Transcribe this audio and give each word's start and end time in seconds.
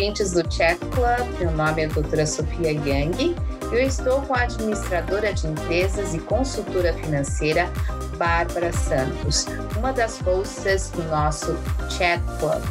ouvintes 0.00 0.32
do 0.32 0.42
Chat 0.50 0.78
Club, 0.78 1.38
meu 1.38 1.50
nome 1.52 1.82
é 1.82 1.84
a 1.84 1.88
doutora 1.88 2.24
Sofia 2.24 2.72
Yang. 2.72 3.34
Eu 3.72 3.80
estou 3.80 4.22
com 4.22 4.34
a 4.34 4.42
administradora 4.42 5.32
de 5.32 5.46
empresas 5.46 6.14
e 6.14 6.18
consultora 6.18 6.92
financeira 6.94 7.70
Bárbara 8.16 8.72
Santos, 8.72 9.46
uma 9.80 9.94
das 9.94 10.18
hosts 10.18 10.90
do 10.90 11.02
nosso 11.04 11.54
Chat 11.90 12.20
Club. 12.38 12.62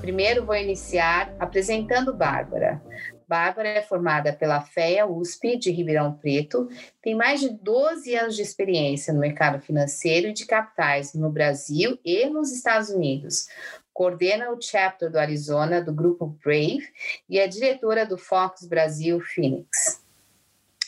Primeiro 0.00 0.46
vou 0.46 0.54
iniciar 0.54 1.34
apresentando 1.40 2.14
Bárbara. 2.14 2.80
Bárbara 3.26 3.68
é 3.68 3.82
formada 3.82 4.32
pela 4.32 4.60
FEA 4.60 5.04
USP 5.04 5.56
de 5.56 5.72
Ribeirão 5.72 6.12
Preto, 6.12 6.68
tem 7.02 7.16
mais 7.16 7.40
de 7.40 7.48
12 7.48 8.14
anos 8.14 8.36
de 8.36 8.42
experiência 8.42 9.12
no 9.12 9.18
mercado 9.18 9.60
financeiro 9.60 10.28
e 10.28 10.32
de 10.32 10.46
capitais 10.46 11.12
no 11.12 11.28
Brasil 11.28 11.98
e 12.04 12.26
nos 12.26 12.52
Estados 12.52 12.90
Unidos 12.90 13.48
coordena 13.92 14.52
o 14.52 14.62
chapter 14.62 15.10
do 15.10 15.18
Arizona 15.18 15.82
do 15.82 15.92
grupo 15.92 16.38
Brave 16.42 16.86
e 17.28 17.36
é 17.36 17.48
diretora 17.48 18.06
do 18.06 18.16
Fox 18.16 18.64
Brasil 18.64 19.20
Phoenix. 19.20 20.00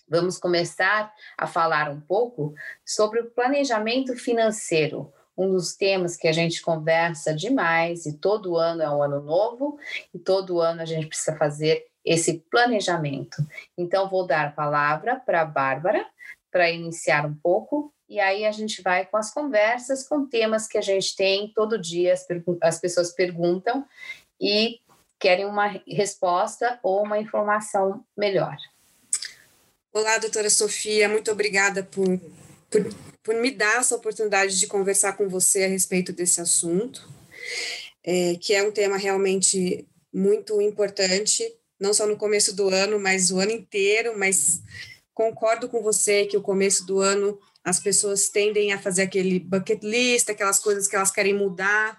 Vamos 0.09 0.39
começar 0.39 1.13
a 1.37 1.47
falar 1.47 1.91
um 1.91 2.01
pouco 2.01 2.55
sobre 2.85 3.21
o 3.21 3.31
planejamento 3.31 4.15
financeiro, 4.17 5.13
um 5.37 5.51
dos 5.51 5.75
temas 5.75 6.17
que 6.17 6.29
a 6.29 6.33
gente 6.33 6.63
conversa 6.63 7.35
demais 7.35 8.07
e 8.07 8.17
todo 8.17 8.57
ano 8.57 8.83
é 8.83 8.91
um 8.91 9.03
ano 9.03 9.21
novo 9.21 9.79
e 10.13 10.19
todo 10.19 10.61
ano 10.61 10.83
a 10.83 10.85
gente 10.85 11.07
precisa 11.07 11.37
fazer 11.37 11.87
esse 12.05 12.45
planejamento. 12.51 13.37
Então 13.77 14.09
vou 14.09 14.27
dar 14.27 14.49
a 14.49 14.53
palavra 14.53 15.17
para 15.17 15.43
a 15.43 15.45
Bárbara 15.45 16.07
para 16.51 16.71
iniciar 16.71 17.27
um 17.27 17.35
pouco 17.35 17.93
e 18.09 18.21
aí 18.21 18.45
a 18.45 18.53
gente 18.53 18.83
vai 18.83 19.07
com 19.07 19.17
as 19.17 19.33
conversas, 19.33 20.07
com 20.07 20.27
temas 20.27 20.69
que 20.69 20.79
a 20.79 20.83
gente 20.83 21.17
tem 21.17 21.53
todo 21.55 21.81
dia, 21.81 22.13
as, 22.13 22.27
as 22.61 22.79
pessoas 22.79 23.13
perguntam 23.13 23.85
e 24.41 24.81
querem 25.19 25.47
uma 25.47 25.81
resposta 25.89 26.79
ou 26.83 27.03
uma 27.03 27.19
informação 27.19 28.05
melhor. 28.17 28.57
Olá, 29.93 30.19
doutora 30.19 30.51
Sofia, 30.51 31.09
muito 31.09 31.31
obrigada 31.31 31.83
por, 31.83 32.21
por, 32.75 32.95
por 33.23 33.35
me 33.37 33.53
dar 33.53 33.79
essa 33.79 33.95
oportunidade 33.95 34.59
de 34.59 34.67
conversar 34.67 35.13
com 35.17 35.29
você 35.29 35.65
a 35.65 35.69
respeito 35.69 36.13
desse 36.13 36.41
assunto, 36.41 37.09
é, 38.03 38.35
que 38.41 38.53
é 38.53 38.63
um 38.63 38.73
tema 38.73 38.97
realmente 38.97 39.87
muito 40.13 40.61
importante, 40.61 41.45
não 41.79 41.95
só 41.95 42.07
no 42.07 42.17
começo 42.17 42.55
do 42.55 42.69
ano, 42.69 42.99
mas 42.99 43.31
o 43.31 43.39
ano 43.39 43.53
inteiro, 43.53 44.19
mas 44.19 44.61
concordo 45.13 45.69
com 45.69 45.83
você 45.83 46.27
que 46.27 46.37
o 46.37 46.43
começo 46.43 46.85
do 46.85 47.01
ano 47.01 47.39
as 47.63 47.81
pessoas 47.81 48.29
tendem 48.29 48.73
a 48.73 48.79
fazer 48.79 49.03
aquele 49.03 49.39
bucket 49.39 49.83
list, 49.83 50.29
aquelas 50.29 50.59
coisas 50.59 50.87
que 50.87 50.97
elas 50.97 51.11
querem 51.11 51.33
mudar 51.33 51.99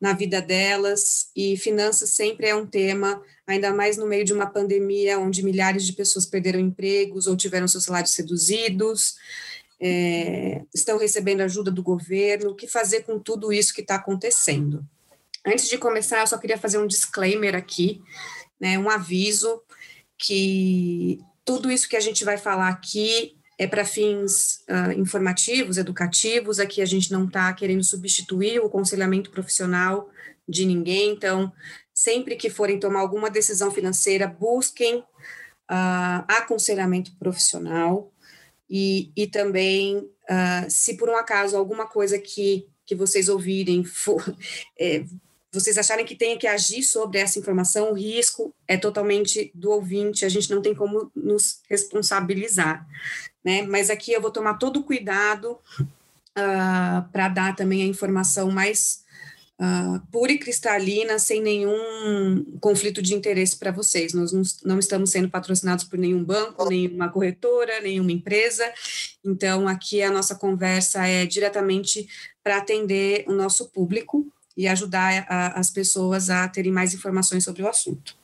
na 0.00 0.12
vida 0.12 0.40
delas, 0.40 1.28
e 1.34 1.56
finanças 1.56 2.10
sempre 2.10 2.46
é 2.46 2.54
um 2.54 2.66
tema, 2.66 3.20
ainda 3.46 3.72
mais 3.72 3.96
no 3.96 4.06
meio 4.06 4.24
de 4.24 4.32
uma 4.32 4.46
pandemia 4.46 5.18
onde 5.18 5.42
milhares 5.42 5.84
de 5.84 5.92
pessoas 5.92 6.26
perderam 6.26 6.60
empregos 6.60 7.26
ou 7.26 7.36
tiveram 7.36 7.66
seus 7.66 7.84
salários 7.84 8.14
reduzidos, 8.14 9.16
é, 9.80 10.62
estão 10.74 10.98
recebendo 10.98 11.40
ajuda 11.40 11.70
do 11.70 11.82
governo, 11.82 12.50
o 12.50 12.54
que 12.54 12.66
fazer 12.66 13.02
com 13.02 13.18
tudo 13.18 13.52
isso 13.52 13.72
que 13.72 13.80
está 13.80 13.96
acontecendo. 13.96 14.84
Antes 15.46 15.68
de 15.68 15.78
começar, 15.78 16.20
eu 16.20 16.26
só 16.26 16.36
queria 16.36 16.58
fazer 16.58 16.78
um 16.78 16.86
disclaimer 16.86 17.54
aqui, 17.54 18.00
né, 18.60 18.78
um 18.78 18.90
aviso 18.90 19.62
que 20.18 21.20
tudo 21.44 21.70
isso 21.70 21.88
que 21.88 21.96
a 21.96 22.00
gente 22.00 22.24
vai 22.24 22.36
falar 22.36 22.68
aqui 22.68 23.36
é 23.56 23.66
para 23.66 23.84
fins 23.84 24.64
uh, 24.68 24.92
informativos, 24.98 25.78
educativos. 25.78 26.60
Aqui 26.60 26.82
a 26.82 26.86
gente 26.86 27.10
não 27.10 27.24
está 27.24 27.52
querendo 27.52 27.82
substituir 27.82 28.60
o 28.60 28.66
aconselhamento 28.66 29.30
profissional 29.30 30.10
de 30.48 30.64
ninguém. 30.64 31.10
Então, 31.10 31.52
sempre 31.92 32.36
que 32.36 32.50
forem 32.50 32.78
tomar 32.78 33.00
alguma 33.00 33.30
decisão 33.30 33.70
financeira, 33.70 34.26
busquem 34.26 34.98
uh, 34.98 36.24
aconselhamento 36.28 37.16
profissional 37.16 38.12
e, 38.68 39.10
e 39.16 39.26
também, 39.26 39.98
uh, 39.98 40.68
se 40.68 40.96
por 40.96 41.08
um 41.08 41.16
acaso 41.16 41.56
alguma 41.56 41.86
coisa 41.86 42.18
que, 42.18 42.66
que 42.84 42.94
vocês 42.94 43.28
ouvirem 43.28 43.84
for, 43.84 44.22
é, 44.78 45.04
vocês 45.50 45.78
acharem 45.78 46.04
que 46.04 46.14
tem 46.14 46.36
que 46.36 46.46
agir 46.46 46.82
sobre 46.82 47.18
essa 47.18 47.38
informação, 47.38 47.90
o 47.90 47.94
risco 47.94 48.54
é 48.66 48.76
totalmente 48.76 49.50
do 49.54 49.70
ouvinte, 49.70 50.24
a 50.24 50.28
gente 50.28 50.50
não 50.50 50.60
tem 50.60 50.74
como 50.74 51.10
nos 51.16 51.60
responsabilizar 51.68 52.86
né? 53.48 53.62
Mas 53.62 53.88
aqui 53.88 54.12
eu 54.12 54.20
vou 54.20 54.30
tomar 54.30 54.54
todo 54.54 54.80
o 54.80 54.84
cuidado 54.84 55.52
uh, 55.80 55.86
ah, 56.36 57.08
para 57.10 57.28
dar 57.28 57.56
também 57.56 57.82
a 57.82 57.86
informação 57.86 58.50
mais 58.50 59.04
uh, 59.58 60.00
pura 60.10 60.32
e 60.32 60.38
cristalina, 60.38 61.18
sem 61.18 61.42
nenhum 61.42 62.58
conflito 62.60 63.02
de 63.02 63.14
interesse 63.14 63.56
para 63.56 63.72
vocês. 63.72 64.14
Nós 64.14 64.32
não, 64.32 64.42
não, 64.64 64.78
estamos 64.78 65.10
sendo 65.10 65.28
patrocinados 65.28 65.84
por 65.84 65.98
nenhum 65.98 66.22
banco, 66.24 66.68
nenhuma 66.68 67.08
corretora, 67.08 67.80
nenhuma 67.80 68.12
empresa. 68.12 68.64
Então, 69.24 69.66
aqui 69.66 70.02
a 70.02 70.10
nossa 70.10 70.34
conversa 70.34 71.06
é 71.06 71.26
diretamente 71.26 72.08
para 72.42 72.58
atender 72.58 73.24
o 73.26 73.32
nosso 73.32 73.68
público 73.70 74.26
e 74.56 74.66
ajudar 74.66 75.26
a, 75.28 75.58
as 75.58 75.70
pessoas 75.70 76.30
a 76.30 76.48
terem 76.48 76.72
mais 76.72 76.94
informações 76.94 77.44
sobre 77.44 77.62
o 77.62 77.68
assunto. 77.68 78.16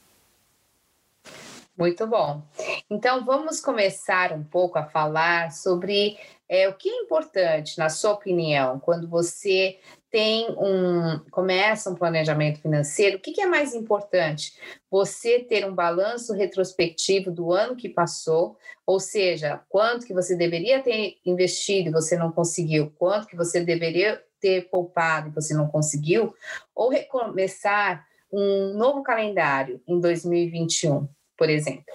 Muito 1.77 2.07
bom. 2.07 2.43
Então, 2.89 3.25
vamos 3.25 3.61
começar 3.61 4.33
um 4.33 4.45
pouco 4.45 4.79
a 4.79 4.85
falar 4.85 5.51
sobre 5.51 6.17
é, 6.49 6.69
o 6.69 6.75
que 6.75 6.89
é 6.89 7.03
importante, 7.03 7.77
na 7.79 7.89
sua 7.89 8.13
opinião, 8.13 8.79
quando 8.79 9.09
você 9.09 9.79
tem 10.15 10.47
um 10.51 11.19
começa 11.29 11.91
um 11.91 11.97
planejamento 11.97 12.61
financeiro, 12.61 13.17
o 13.17 13.21
que, 13.21 13.33
que 13.33 13.41
é 13.41 13.47
mais 13.47 13.75
importante? 13.75 14.57
Você 14.89 15.41
ter 15.41 15.67
um 15.67 15.75
balanço 15.75 16.33
retrospectivo 16.33 17.33
do 17.33 17.53
ano 17.53 17.75
que 17.75 17.89
passou, 17.89 18.57
ou 18.87 19.01
seja, 19.01 19.61
quanto 19.69 20.07
que 20.07 20.15
você 20.15 20.37
deveria 20.37 20.81
ter 20.81 21.17
investido 21.27 21.89
e 21.89 21.93
você 21.93 22.17
não 22.17 22.31
conseguiu, 22.31 22.93
quanto 22.97 23.27
que 23.27 23.35
você 23.35 23.61
deveria 23.61 24.23
ter 24.41 24.69
poupado 24.69 25.31
e 25.31 25.33
você 25.33 25.53
não 25.53 25.67
conseguiu, 25.67 26.33
ou 26.73 26.91
recomeçar 26.91 28.07
um 28.33 28.73
novo 28.75 29.03
calendário 29.03 29.83
em 29.85 29.99
2021 29.99 31.09
por 31.37 31.51
exemplo? 31.51 31.93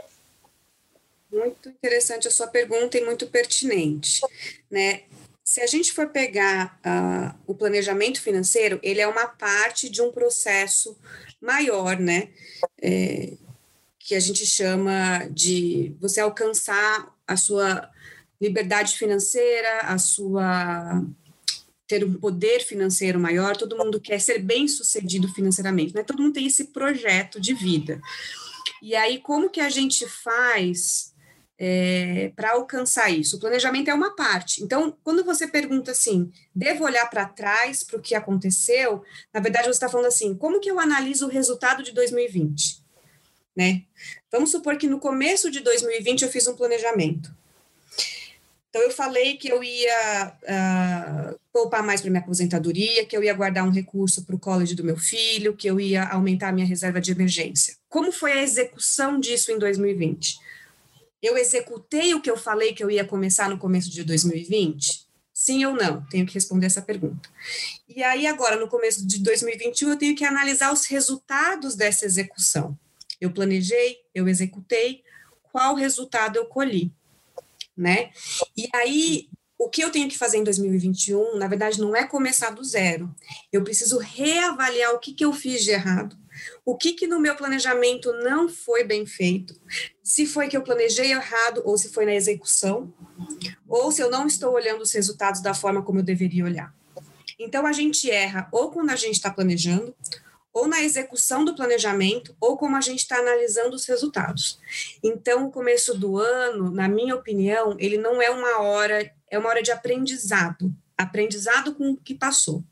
Muito 1.31 1.69
interessante 1.69 2.27
a 2.27 2.31
sua 2.31 2.47
pergunta 2.47 2.97
e 2.97 3.05
muito 3.05 3.27
pertinente, 3.27 4.19
né? 4.69 5.03
Se 5.49 5.61
a 5.61 5.65
gente 5.65 5.91
for 5.93 6.09
pegar 6.09 6.79
uh, 6.85 7.35
o 7.47 7.55
planejamento 7.55 8.21
financeiro, 8.21 8.79
ele 8.83 9.01
é 9.01 9.07
uma 9.07 9.25
parte 9.25 9.89
de 9.89 9.99
um 9.99 10.11
processo 10.11 10.95
maior, 11.41 11.99
né? 11.99 12.29
É, 12.79 13.33
que 13.97 14.13
a 14.13 14.19
gente 14.19 14.45
chama 14.45 15.27
de 15.31 15.95
você 15.99 16.21
alcançar 16.21 17.11
a 17.27 17.35
sua 17.35 17.89
liberdade 18.39 18.95
financeira, 18.95 19.79
a 19.85 19.97
sua 19.97 21.03
ter 21.87 22.05
um 22.05 22.13
poder 22.13 22.59
financeiro 22.59 23.19
maior. 23.19 23.57
Todo 23.57 23.75
mundo 23.75 23.99
quer 23.99 24.21
ser 24.21 24.37
bem 24.37 24.67
sucedido 24.67 25.27
financeiramente, 25.33 25.95
né? 25.95 26.03
Todo 26.03 26.21
mundo 26.21 26.33
tem 26.35 26.45
esse 26.45 26.65
projeto 26.65 27.41
de 27.41 27.55
vida. 27.55 27.99
E 28.83 28.95
aí, 28.95 29.17
como 29.17 29.49
que 29.49 29.61
a 29.61 29.69
gente 29.71 30.07
faz 30.07 31.08
é, 31.59 32.31
para 32.37 32.53
alcançar 32.53 33.09
isso? 33.09 33.35
O 33.35 33.39
planejamento 33.39 33.89
é 33.89 33.93
uma 33.93 34.15
parte. 34.15 34.63
Então, 34.63 34.97
quando 35.03 35.25
você 35.25 35.45
pergunta 35.45 35.91
assim, 35.91 36.31
devo 36.55 36.85
olhar 36.85 37.05
para 37.09 37.25
trás 37.25 37.83
para 37.83 37.97
o 37.97 38.01
que 38.01 38.15
aconteceu, 38.15 39.03
na 39.33 39.41
verdade 39.41 39.65
você 39.65 39.71
está 39.71 39.89
falando 39.89 40.07
assim, 40.07 40.33
como 40.33 40.61
que 40.61 40.71
eu 40.71 40.79
analiso 40.79 41.27
o 41.27 41.29
resultado 41.29 41.83
de 41.83 41.91
2020? 41.91 42.81
Né? 43.55 43.83
Vamos 44.31 44.51
supor 44.51 44.77
que 44.77 44.87
no 44.87 44.99
começo 44.99 45.51
de 45.51 45.59
2020 45.59 46.21
eu 46.21 46.29
fiz 46.29 46.47
um 46.47 46.55
planejamento. 46.55 47.37
Então, 48.69 48.83
eu 48.83 48.91
falei 48.91 49.35
que 49.35 49.51
eu 49.51 49.63
ia 49.63 50.31
uh, 50.43 51.39
poupar 51.51 51.81
mais 51.81 52.01
para 52.01 52.11
minha 52.11 52.21
aposentadoria, 52.21 53.03
que 53.03 53.17
eu 53.17 53.23
ia 53.23 53.33
guardar 53.33 53.65
um 53.65 53.71
recurso 53.71 54.23
para 54.23 54.35
o 54.35 54.39
college 54.39 54.75
do 54.75 54.83
meu 54.83 54.95
filho, 54.95 55.57
que 55.57 55.67
eu 55.67 55.79
ia 55.79 56.05
aumentar 56.05 56.49
a 56.49 56.51
minha 56.51 56.67
reserva 56.67 57.01
de 57.01 57.11
emergência. 57.11 57.75
Como 57.89 58.11
foi 58.11 58.33
a 58.33 58.43
execução 58.43 59.19
disso 59.19 59.51
em 59.51 59.57
2020? 59.57 60.37
Eu 61.21 61.37
executei 61.37 62.13
o 62.13 62.21
que 62.21 62.29
eu 62.29 62.37
falei 62.37 62.73
que 62.73 62.83
eu 62.83 62.89
ia 62.89 63.05
começar 63.05 63.49
no 63.49 63.57
começo 63.57 63.89
de 63.89 64.03
2020? 64.03 65.07
Sim 65.33 65.65
ou 65.65 65.73
não? 65.73 66.05
Tenho 66.09 66.25
que 66.25 66.33
responder 66.33 66.65
essa 66.65 66.81
pergunta. 66.81 67.29
E 67.87 68.03
aí, 68.03 68.27
agora, 68.27 68.57
no 68.57 68.67
começo 68.67 69.05
de 69.05 69.19
2021, 69.19 69.89
eu 69.89 69.97
tenho 69.97 70.15
que 70.15 70.25
analisar 70.25 70.73
os 70.73 70.85
resultados 70.85 71.75
dessa 71.75 72.05
execução. 72.05 72.77
Eu 73.19 73.31
planejei, 73.31 73.97
eu 74.13 74.27
executei, 74.27 75.03
qual 75.51 75.75
resultado 75.75 76.37
eu 76.37 76.45
colhi? 76.45 76.91
né? 77.79 78.09
E 78.57 78.67
aí, 78.75 79.29
o 79.57 79.69
que 79.69 79.81
eu 79.81 79.89
tenho 79.89 80.09
que 80.09 80.17
fazer 80.17 80.37
em 80.37 80.43
2021, 80.43 81.37
na 81.37 81.47
verdade, 81.47 81.79
não 81.79 81.95
é 81.95 82.05
começar 82.05 82.49
do 82.49 82.63
zero. 82.63 83.13
Eu 83.51 83.63
preciso 83.63 83.97
reavaliar 83.97 84.93
o 84.93 84.99
que, 84.99 85.13
que 85.13 85.23
eu 85.23 85.31
fiz 85.31 85.63
de 85.63 85.71
errado, 85.71 86.17
o 86.65 86.77
que, 86.77 86.93
que 86.93 87.07
no 87.07 87.19
meu 87.19 87.35
planejamento 87.35 88.11
não 88.13 88.47
foi 88.49 88.83
bem 88.83 89.05
feito, 89.05 89.59
se 90.03 90.25
foi 90.25 90.47
que 90.47 90.57
eu 90.57 90.61
planejei 90.61 91.11
errado 91.11 91.61
ou 91.65 91.77
se 91.77 91.89
foi 91.89 92.05
na 92.05 92.13
execução, 92.13 92.93
ou 93.67 93.91
se 93.91 94.01
eu 94.01 94.09
não 94.09 94.27
estou 94.27 94.53
olhando 94.53 94.81
os 94.81 94.91
resultados 94.91 95.41
da 95.41 95.53
forma 95.53 95.81
como 95.81 95.99
eu 95.99 96.03
deveria 96.03 96.45
olhar. 96.45 96.73
Então, 97.37 97.65
a 97.65 97.71
gente 97.71 98.09
erra 98.11 98.49
ou 98.51 98.69
quando 98.71 98.89
a 98.89 98.95
gente 98.95 99.15
está 99.15 99.31
planejando, 99.31 99.95
ou 100.51 100.67
na 100.67 100.81
execução 100.81 101.45
do 101.45 101.55
planejamento, 101.55 102.35
ou 102.39 102.57
como 102.57 102.75
a 102.75 102.81
gente 102.81 102.99
está 102.99 103.17
analisando 103.17 103.75
os 103.75 103.85
resultados. 103.85 104.59
Então, 105.03 105.45
o 105.45 105.51
começo 105.51 105.97
do 105.97 106.17
ano, 106.17 106.69
na 106.71 106.87
minha 106.87 107.15
opinião, 107.15 107.75
ele 107.79 107.97
não 107.97 108.21
é 108.21 108.29
uma 108.29 108.59
hora, 108.61 109.09
é 109.29 109.39
uma 109.39 109.49
hora 109.49 109.61
de 109.61 109.71
aprendizado, 109.71 110.73
aprendizado 110.97 111.75
com 111.75 111.91
o 111.91 111.97
que 111.97 112.13
passou. 112.15 112.63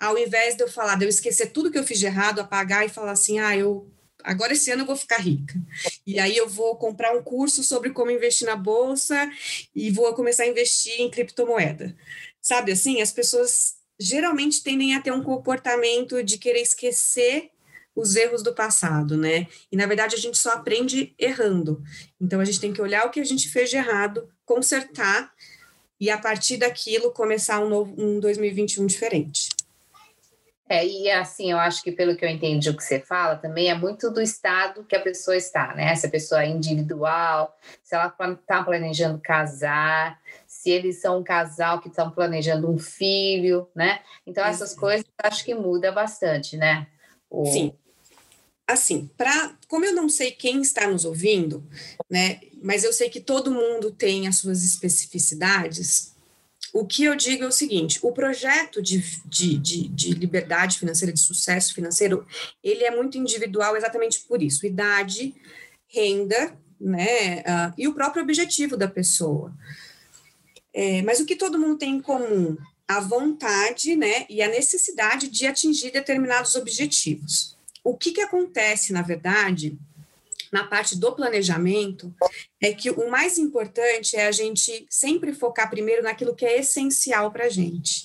Ao 0.00 0.16
invés 0.16 0.56
de 0.56 0.62
eu 0.62 0.68
falar, 0.68 0.96
de 0.96 1.04
eu 1.04 1.08
esquecer 1.08 1.52
tudo 1.52 1.70
que 1.70 1.78
eu 1.78 1.84
fiz 1.84 1.98
de 1.98 2.06
errado, 2.06 2.40
apagar 2.40 2.86
e 2.86 2.88
falar 2.88 3.12
assim, 3.12 3.38
ah, 3.38 3.54
eu 3.54 3.86
agora 4.24 4.52
esse 4.52 4.70
ano 4.70 4.82
eu 4.82 4.86
vou 4.86 4.96
ficar 4.96 5.18
rica. 5.18 5.54
E 6.06 6.18
aí 6.18 6.36
eu 6.36 6.48
vou 6.48 6.76
comprar 6.76 7.16
um 7.16 7.22
curso 7.22 7.62
sobre 7.62 7.90
como 7.90 8.10
investir 8.10 8.46
na 8.46 8.56
bolsa 8.56 9.30
e 9.74 9.90
vou 9.90 10.12
começar 10.14 10.44
a 10.44 10.48
investir 10.48 11.00
em 11.00 11.10
criptomoeda. 11.10 11.94
Sabe 12.40 12.72
assim, 12.72 13.00
as 13.02 13.12
pessoas 13.12 13.74
geralmente 13.98 14.62
tendem 14.62 14.94
a 14.94 15.00
ter 15.00 15.12
um 15.12 15.22
comportamento 15.22 16.22
de 16.22 16.38
querer 16.38 16.62
esquecer 16.62 17.50
os 17.94 18.16
erros 18.16 18.42
do 18.42 18.54
passado, 18.54 19.16
né? 19.16 19.46
E 19.70 19.76
na 19.76 19.86
verdade 19.86 20.14
a 20.14 20.18
gente 20.18 20.38
só 20.38 20.52
aprende 20.52 21.14
errando. 21.18 21.82
Então 22.18 22.40
a 22.40 22.44
gente 22.44 22.60
tem 22.60 22.72
que 22.72 22.80
olhar 22.80 23.06
o 23.06 23.10
que 23.10 23.20
a 23.20 23.24
gente 23.24 23.48
fez 23.48 23.68
de 23.68 23.76
errado, 23.76 24.28
consertar 24.46 25.32
e 26.00 26.08
a 26.08 26.16
partir 26.16 26.56
daquilo 26.56 27.12
começar 27.12 27.60
um 27.60 27.68
novo 27.68 27.94
um 27.98 28.18
2021 28.18 28.86
diferente. 28.86 29.49
É, 30.70 30.86
e 30.86 31.10
assim, 31.10 31.50
eu 31.50 31.58
acho 31.58 31.82
que 31.82 31.90
pelo 31.90 32.14
que 32.14 32.24
eu 32.24 32.28
entendi 32.28 32.70
o 32.70 32.76
que 32.76 32.84
você 32.84 33.00
fala, 33.00 33.34
também 33.34 33.68
é 33.68 33.74
muito 33.74 34.08
do 34.08 34.22
estado 34.22 34.84
que 34.84 34.94
a 34.94 35.00
pessoa 35.00 35.36
está, 35.36 35.74
né? 35.74 35.96
Se 35.96 36.06
a 36.06 36.10
pessoa 36.10 36.44
é 36.44 36.48
individual, 36.48 37.58
se 37.82 37.92
ela 37.92 38.06
está 38.06 38.62
planejando 38.62 39.18
casar, 39.18 40.20
se 40.46 40.70
eles 40.70 41.00
são 41.00 41.18
um 41.18 41.24
casal 41.24 41.80
que 41.80 41.88
estão 41.88 42.08
planejando 42.08 42.70
um 42.70 42.78
filho, 42.78 43.68
né? 43.74 43.98
Então, 44.24 44.44
essas 44.44 44.72
coisas 44.72 45.04
acho 45.20 45.44
que 45.44 45.56
muda 45.56 45.90
bastante, 45.90 46.56
né? 46.56 46.86
O... 47.28 47.46
Sim. 47.46 47.72
Assim, 48.64 49.10
para 49.18 49.52
como 49.66 49.84
eu 49.84 49.92
não 49.92 50.08
sei 50.08 50.30
quem 50.30 50.62
está 50.62 50.86
nos 50.86 51.04
ouvindo, 51.04 51.66
né? 52.08 52.38
Mas 52.62 52.84
eu 52.84 52.92
sei 52.92 53.10
que 53.10 53.20
todo 53.20 53.50
mundo 53.50 53.90
tem 53.90 54.28
as 54.28 54.38
suas 54.38 54.62
especificidades. 54.62 56.09
O 56.72 56.86
que 56.86 57.04
eu 57.04 57.16
digo 57.16 57.44
é 57.44 57.46
o 57.46 57.52
seguinte: 57.52 57.98
o 58.02 58.12
projeto 58.12 58.80
de, 58.80 59.00
de, 59.26 59.58
de, 59.58 59.88
de 59.88 60.10
liberdade 60.12 60.78
financeira, 60.78 61.12
de 61.12 61.20
sucesso 61.20 61.74
financeiro, 61.74 62.26
ele 62.62 62.84
é 62.84 62.90
muito 62.90 63.18
individual 63.18 63.76
exatamente 63.76 64.20
por 64.20 64.42
isso. 64.42 64.66
Idade, 64.66 65.34
renda, 65.88 66.56
né? 66.80 67.40
Uh, 67.40 67.74
e 67.76 67.88
o 67.88 67.94
próprio 67.94 68.22
objetivo 68.22 68.76
da 68.76 68.88
pessoa. 68.88 69.52
É, 70.72 71.02
mas 71.02 71.18
o 71.20 71.26
que 71.26 71.36
todo 71.36 71.58
mundo 71.58 71.78
tem 71.78 71.96
em 71.96 72.00
comum? 72.00 72.56
A 72.86 73.00
vontade 73.00 73.94
né, 73.94 74.24
e 74.28 74.42
a 74.42 74.48
necessidade 74.48 75.28
de 75.28 75.46
atingir 75.46 75.90
determinados 75.90 76.54
objetivos. 76.54 77.56
O 77.82 77.96
que, 77.96 78.12
que 78.12 78.20
acontece, 78.20 78.92
na 78.92 79.02
verdade, 79.02 79.78
na 80.52 80.64
parte 80.64 80.98
do 80.98 81.12
planejamento, 81.12 82.14
é 82.60 82.72
que 82.72 82.90
o 82.90 83.10
mais 83.10 83.38
importante 83.38 84.16
é 84.16 84.26
a 84.26 84.32
gente 84.32 84.86
sempre 84.90 85.32
focar 85.32 85.70
primeiro 85.70 86.02
naquilo 86.02 86.34
que 86.34 86.44
é 86.44 86.58
essencial 86.58 87.30
para 87.30 87.44
a 87.44 87.48
gente. 87.48 88.04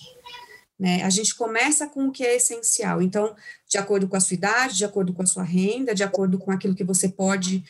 Né? 0.79 1.01
A 1.03 1.09
gente 1.09 1.33
começa 1.35 1.87
com 1.87 2.07
o 2.07 2.11
que 2.11 2.25
é 2.25 2.35
essencial. 2.35 3.01
Então, 3.01 3.35
de 3.67 3.77
acordo 3.77 4.07
com 4.07 4.15
a 4.15 4.19
sua 4.19 4.35
idade, 4.35 4.77
de 4.77 4.85
acordo 4.85 5.13
com 5.13 5.23
a 5.23 5.25
sua 5.25 5.43
renda, 5.43 5.95
de 5.95 6.03
acordo 6.03 6.37
com 6.37 6.51
aquilo 6.51 6.75
que 6.75 6.83
você 6.83 7.09
pode 7.09 7.63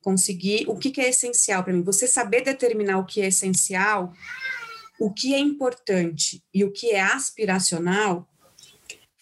conseguir, 0.00 0.64
o 0.68 0.76
que, 0.76 0.90
que 0.90 1.00
é 1.00 1.10
essencial 1.10 1.62
para 1.62 1.72
mim? 1.72 1.82
Você 1.82 2.06
saber 2.06 2.42
determinar 2.42 2.98
o 2.98 3.04
que 3.04 3.20
é 3.20 3.26
essencial 3.26 4.12
o 5.02 5.12
que 5.12 5.34
é 5.34 5.38
importante 5.40 6.40
e 6.54 6.62
o 6.62 6.70
que 6.70 6.90
é 6.90 7.00
aspiracional 7.00 8.28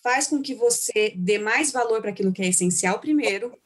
faz 0.03 0.27
com 0.27 0.43
que 0.43 0.55
você 0.55 1.15
dê 1.17 1.39
mais 1.39 1.73
valor 1.73 2.03
para 2.03 2.11
aquilo 2.11 2.33
que 2.33 2.43
é 2.43 2.49
essencial 2.49 2.99
primeiro, 2.99 3.57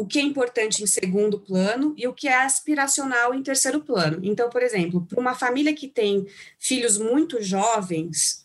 o 0.00 0.06
que 0.06 0.18
é 0.18 0.22
importante 0.22 0.82
em 0.82 0.86
segundo 0.86 1.38
plano 1.38 1.94
e 1.94 2.08
o 2.08 2.14
que 2.14 2.26
é 2.26 2.34
aspiracional 2.34 3.34
em 3.34 3.42
terceiro 3.42 3.82
plano. 3.82 4.18
Então, 4.22 4.48
por 4.48 4.62
exemplo, 4.62 5.04
para 5.04 5.20
uma 5.20 5.34
família 5.34 5.74
que 5.74 5.86
tem 5.86 6.26
filhos 6.58 6.96
muito 6.96 7.42
jovens, 7.42 8.42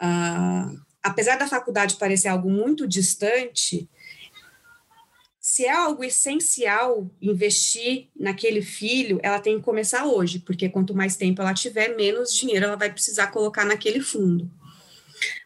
uh, 0.00 0.80
apesar 1.02 1.36
da 1.36 1.46
faculdade 1.46 1.96
parecer 1.96 2.28
algo 2.28 2.48
muito 2.48 2.88
distante, 2.88 3.86
se 5.38 5.66
é 5.66 5.70
algo 5.70 6.02
essencial 6.02 7.10
investir 7.20 8.08
naquele 8.18 8.62
filho, 8.62 9.20
ela 9.22 9.38
tem 9.38 9.58
que 9.58 9.64
começar 9.64 10.06
hoje, 10.06 10.38
porque 10.38 10.66
quanto 10.70 10.94
mais 10.94 11.14
tempo 11.14 11.42
ela 11.42 11.52
tiver, 11.52 11.94
menos 11.94 12.32
dinheiro 12.32 12.64
ela 12.64 12.76
vai 12.76 12.90
precisar 12.90 13.26
colocar 13.26 13.66
naquele 13.66 14.00
fundo. 14.00 14.50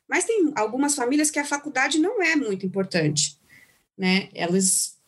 Mas 0.09 0.25
tem 0.25 0.53
algumas 0.55 0.95
famílias 0.95 1.29
que 1.29 1.41
a 1.41 1.45
faculdade 1.45 1.99
não 1.99 2.23
é 2.23 2.37
muito 2.37 2.65
importante, 2.65 3.37
né? 3.99 4.29
Elas 4.33 5.00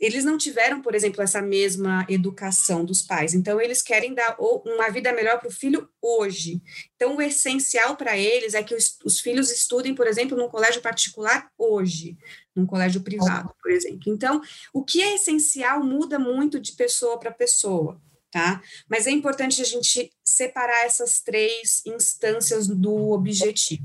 eles 0.00 0.24
não 0.24 0.36
tiveram, 0.36 0.82
por 0.82 0.94
exemplo, 0.94 1.22
essa 1.22 1.40
mesma 1.40 2.04
educação 2.08 2.84
dos 2.84 3.02
pais. 3.02 3.34
Então, 3.34 3.60
eles 3.60 3.80
querem 3.80 4.14
dar 4.14 4.36
uma 4.38 4.90
vida 4.90 5.12
melhor 5.12 5.38
para 5.38 5.48
o 5.48 5.52
filho 5.52 5.88
hoje. 6.00 6.60
Então, 6.96 7.16
o 7.16 7.22
essencial 7.22 7.96
para 7.96 8.16
eles 8.16 8.54
é 8.54 8.62
que 8.62 8.74
os, 8.74 8.98
os, 9.04 9.20
filhos 9.20 9.50
estudem, 9.50 9.94
por 9.94 10.06
exemplo, 10.06 10.36
num 10.36 10.48
colégio 10.48 10.82
particular 10.82 11.50
hoje, 11.56 12.16
num 12.54 12.66
colégio 12.66 13.00
privado, 13.02 13.54
por 13.62 13.70
exemplo. 13.70 14.12
Então, 14.12 14.40
o 14.72 14.84
que 14.84 15.00
é 15.00 15.14
essencial 15.14 15.84
muda 15.84 16.18
muito 16.18 16.58
de 16.58 16.72
pessoa 16.72 17.18
para 17.18 17.30
pessoa. 17.30 18.00
Tá? 18.30 18.62
Mas 18.88 19.06
é 19.06 19.10
importante 19.10 19.60
a 19.60 19.64
gente 19.64 20.10
separar 20.24 20.86
essas 20.86 21.20
três 21.20 21.82
instâncias 21.84 22.66
do 22.66 23.10
objetivo. 23.10 23.82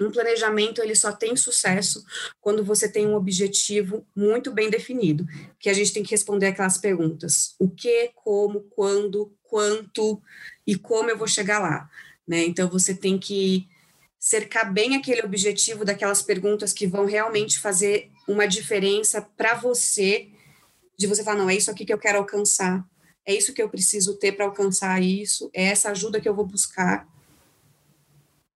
Um 0.00 0.10
planejamento 0.10 0.82
ele 0.82 0.94
só 0.94 1.12
tem 1.12 1.34
sucesso 1.36 2.04
quando 2.40 2.64
você 2.64 2.88
tem 2.88 3.06
um 3.06 3.14
objetivo 3.14 4.06
muito 4.14 4.52
bem 4.52 4.68
definido, 4.68 5.26
que 5.58 5.70
a 5.70 5.72
gente 5.72 5.92
tem 5.92 6.02
que 6.02 6.10
responder 6.10 6.46
aquelas 6.46 6.78
perguntas: 6.78 7.54
o 7.58 7.68
que, 7.68 8.10
como, 8.14 8.60
quando, 8.70 9.32
quanto 9.42 10.20
e 10.66 10.76
como 10.76 11.10
eu 11.10 11.18
vou 11.18 11.26
chegar 11.26 11.58
lá, 11.58 11.88
né? 12.26 12.44
Então 12.44 12.68
você 12.68 12.94
tem 12.94 13.18
que 13.18 13.68
cercar 14.18 14.72
bem 14.72 14.96
aquele 14.96 15.22
objetivo 15.22 15.84
daquelas 15.84 16.20
perguntas 16.20 16.72
que 16.72 16.86
vão 16.86 17.06
realmente 17.06 17.58
fazer 17.58 18.10
uma 18.26 18.46
diferença 18.46 19.22
para 19.22 19.54
você, 19.54 20.28
de 20.98 21.06
você 21.06 21.22
falar 21.22 21.38
não 21.38 21.50
é 21.50 21.54
isso 21.54 21.70
aqui 21.70 21.84
que 21.84 21.92
eu 21.92 21.98
quero 21.98 22.18
alcançar, 22.18 22.84
é 23.24 23.34
isso 23.34 23.52
que 23.52 23.62
eu 23.62 23.68
preciso 23.68 24.14
ter 24.16 24.32
para 24.32 24.44
alcançar 24.44 25.00
isso, 25.02 25.50
é 25.54 25.66
essa 25.66 25.90
ajuda 25.90 26.20
que 26.20 26.28
eu 26.28 26.34
vou 26.34 26.46
buscar 26.46 27.06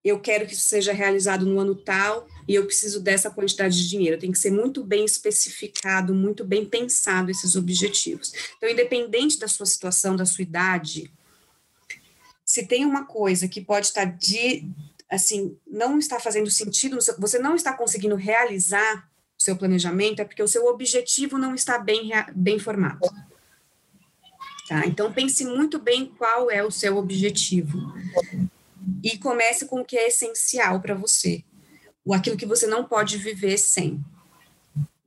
eu 0.03 0.19
quero 0.19 0.47
que 0.47 0.53
isso 0.53 0.67
seja 0.67 0.91
realizado 0.91 1.45
no 1.45 1.59
ano 1.59 1.75
tal 1.75 2.27
e 2.47 2.55
eu 2.55 2.65
preciso 2.65 2.99
dessa 2.99 3.29
quantidade 3.29 3.77
de 3.77 3.87
dinheiro. 3.87 4.19
Tem 4.19 4.31
que 4.31 4.39
ser 4.39 4.51
muito 4.51 4.83
bem 4.83 5.05
especificado, 5.05 6.13
muito 6.13 6.43
bem 6.43 6.65
pensado 6.65 7.29
esses 7.29 7.55
objetivos. 7.55 8.33
Então, 8.57 8.69
independente 8.69 9.37
da 9.37 9.47
sua 9.47 9.65
situação, 9.65 10.15
da 10.15 10.25
sua 10.25 10.41
idade, 10.41 11.11
se 12.43 12.65
tem 12.65 12.83
uma 12.83 13.05
coisa 13.05 13.47
que 13.47 13.61
pode 13.61 13.87
estar 13.87 14.05
de 14.05 14.67
assim, 15.09 15.57
não 15.67 15.99
está 15.99 16.19
fazendo 16.21 16.49
sentido, 16.49 16.97
você 17.19 17.37
não 17.37 17.53
está 17.53 17.73
conseguindo 17.73 18.15
realizar 18.15 19.09
o 19.37 19.43
seu 19.43 19.57
planejamento, 19.57 20.21
é 20.21 20.25
porque 20.25 20.41
o 20.41 20.47
seu 20.47 20.65
objetivo 20.67 21.37
não 21.37 21.53
está 21.53 21.77
bem, 21.77 22.11
bem 22.33 22.57
formado. 22.57 23.01
Tá? 24.69 24.85
Então, 24.85 25.11
pense 25.11 25.43
muito 25.43 25.79
bem 25.79 26.05
qual 26.05 26.49
é 26.49 26.63
o 26.63 26.71
seu 26.71 26.95
objetivo 26.95 27.93
e 29.03 29.17
comece 29.17 29.65
com 29.65 29.81
o 29.81 29.85
que 29.85 29.97
é 29.97 30.07
essencial 30.07 30.81
para 30.81 30.95
você, 30.95 31.43
o 32.05 32.13
aquilo 32.13 32.37
que 32.37 32.45
você 32.45 32.67
não 32.67 32.83
pode 32.83 33.17
viver 33.17 33.57
sem, 33.57 34.03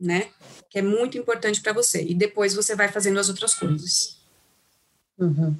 né? 0.00 0.28
Que 0.70 0.78
é 0.78 0.82
muito 0.82 1.18
importante 1.18 1.60
para 1.60 1.72
você. 1.72 2.02
E 2.02 2.14
depois 2.14 2.54
você 2.54 2.74
vai 2.74 2.88
fazendo 2.88 3.18
as 3.18 3.28
outras 3.28 3.54
coisas. 3.54 4.24
Uhum. 5.16 5.56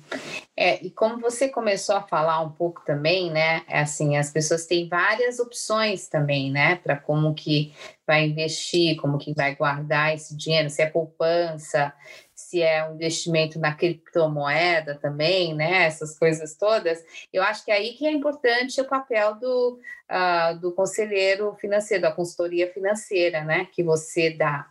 É, 0.57 0.85
e 0.85 0.91
como 0.91 1.21
você 1.21 1.49
começou 1.49 1.95
a 1.95 2.03
falar 2.03 2.41
um 2.41 2.51
pouco 2.51 2.83
também, 2.85 3.31
né? 3.31 3.63
É 3.69 3.81
assim, 3.81 4.17
as 4.17 4.31
pessoas 4.31 4.67
têm 4.67 4.89
várias 4.89 5.39
opções 5.39 6.09
também, 6.09 6.51
né? 6.51 6.77
Para 6.77 6.97
como 6.97 7.35
que 7.35 7.73
vai 8.05 8.27
investir, 8.27 8.97
como 8.97 9.17
que 9.17 9.33
vai 9.33 9.55
guardar 9.55 10.13
esse 10.13 10.37
dinheiro, 10.37 10.69
se 10.69 10.83
é 10.83 10.87
poupança, 10.87 11.93
se 12.55 12.63
é 12.63 12.89
um 12.89 12.95
investimento 12.95 13.59
na 13.59 13.75
criptomoeda 13.75 14.95
também, 14.95 15.55
né? 15.55 15.87
Essas 15.87 16.17
coisas 16.17 16.55
todas. 16.55 17.05
Eu 17.33 17.43
acho 17.43 17.65
que 17.65 17.73
é 17.73 17.75
aí 17.75 17.95
que 17.95 18.07
é 18.07 18.13
importante 18.13 18.81
o 18.81 18.87
papel 18.87 19.35
do, 19.35 19.81
uh, 20.09 20.57
do 20.61 20.71
conselheiro 20.71 21.53
financeiro, 21.61 22.03
da 22.03 22.13
consultoria 22.13 22.73
financeira, 22.73 23.43
né? 23.43 23.67
Que 23.73 23.83
você 23.83 24.31
dá. 24.31 24.69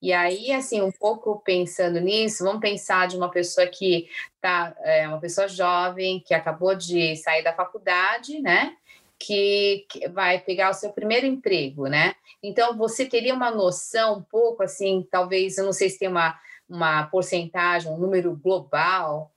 E 0.00 0.12
aí, 0.12 0.50
assim, 0.50 0.82
um 0.82 0.90
pouco 0.90 1.40
pensando 1.44 2.00
nisso, 2.00 2.42
vamos 2.42 2.60
pensar 2.60 3.06
de 3.06 3.16
uma 3.16 3.30
pessoa 3.30 3.68
que 3.68 4.08
tá, 4.40 4.74
é, 4.80 5.06
uma 5.06 5.20
pessoa 5.20 5.46
jovem, 5.46 6.18
que 6.26 6.34
acabou 6.34 6.74
de 6.74 7.14
sair 7.14 7.44
da 7.44 7.52
faculdade, 7.52 8.40
né? 8.40 8.74
Que, 9.16 9.86
que 9.88 10.08
vai 10.08 10.40
pegar 10.40 10.70
o 10.70 10.74
seu 10.74 10.90
primeiro 10.90 11.24
emprego, 11.24 11.86
né? 11.86 12.16
Então, 12.42 12.76
você 12.76 13.06
teria 13.06 13.32
uma 13.32 13.52
noção 13.52 14.18
um 14.18 14.22
pouco, 14.22 14.64
assim, 14.64 15.06
talvez, 15.08 15.56
eu 15.56 15.64
não 15.64 15.72
sei 15.72 15.88
se 15.88 16.00
tem 16.00 16.08
uma, 16.08 16.36
uma 16.72 17.04
porcentagem, 17.06 17.90
um 17.90 17.98
número 17.98 18.34
global, 18.34 19.30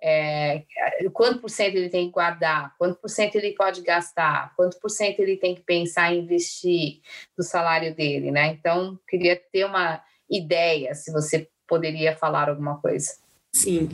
é, 0.00 0.62
quanto 1.12 1.40
por 1.40 1.50
cento 1.50 1.74
ele 1.76 1.90
tem 1.90 2.06
que 2.06 2.12
guardar, 2.12 2.74
quanto 2.78 2.98
por 2.98 3.10
cento 3.10 3.34
ele 3.34 3.52
pode 3.52 3.82
gastar, 3.82 4.54
quanto 4.56 4.78
por 4.80 4.88
cento 4.88 5.20
ele 5.20 5.36
tem 5.36 5.54
que 5.54 5.60
pensar 5.60 6.12
em 6.12 6.20
investir 6.20 7.00
do 7.36 7.42
salário 7.42 7.94
dele, 7.94 8.30
né? 8.30 8.46
Então, 8.46 8.98
queria 9.08 9.36
ter 9.52 9.64
uma 9.64 10.02
ideia, 10.30 10.94
se 10.94 11.12
você 11.12 11.48
poderia 11.66 12.16
falar 12.16 12.48
alguma 12.48 12.80
coisa. 12.80 13.16
Sim, 13.54 13.88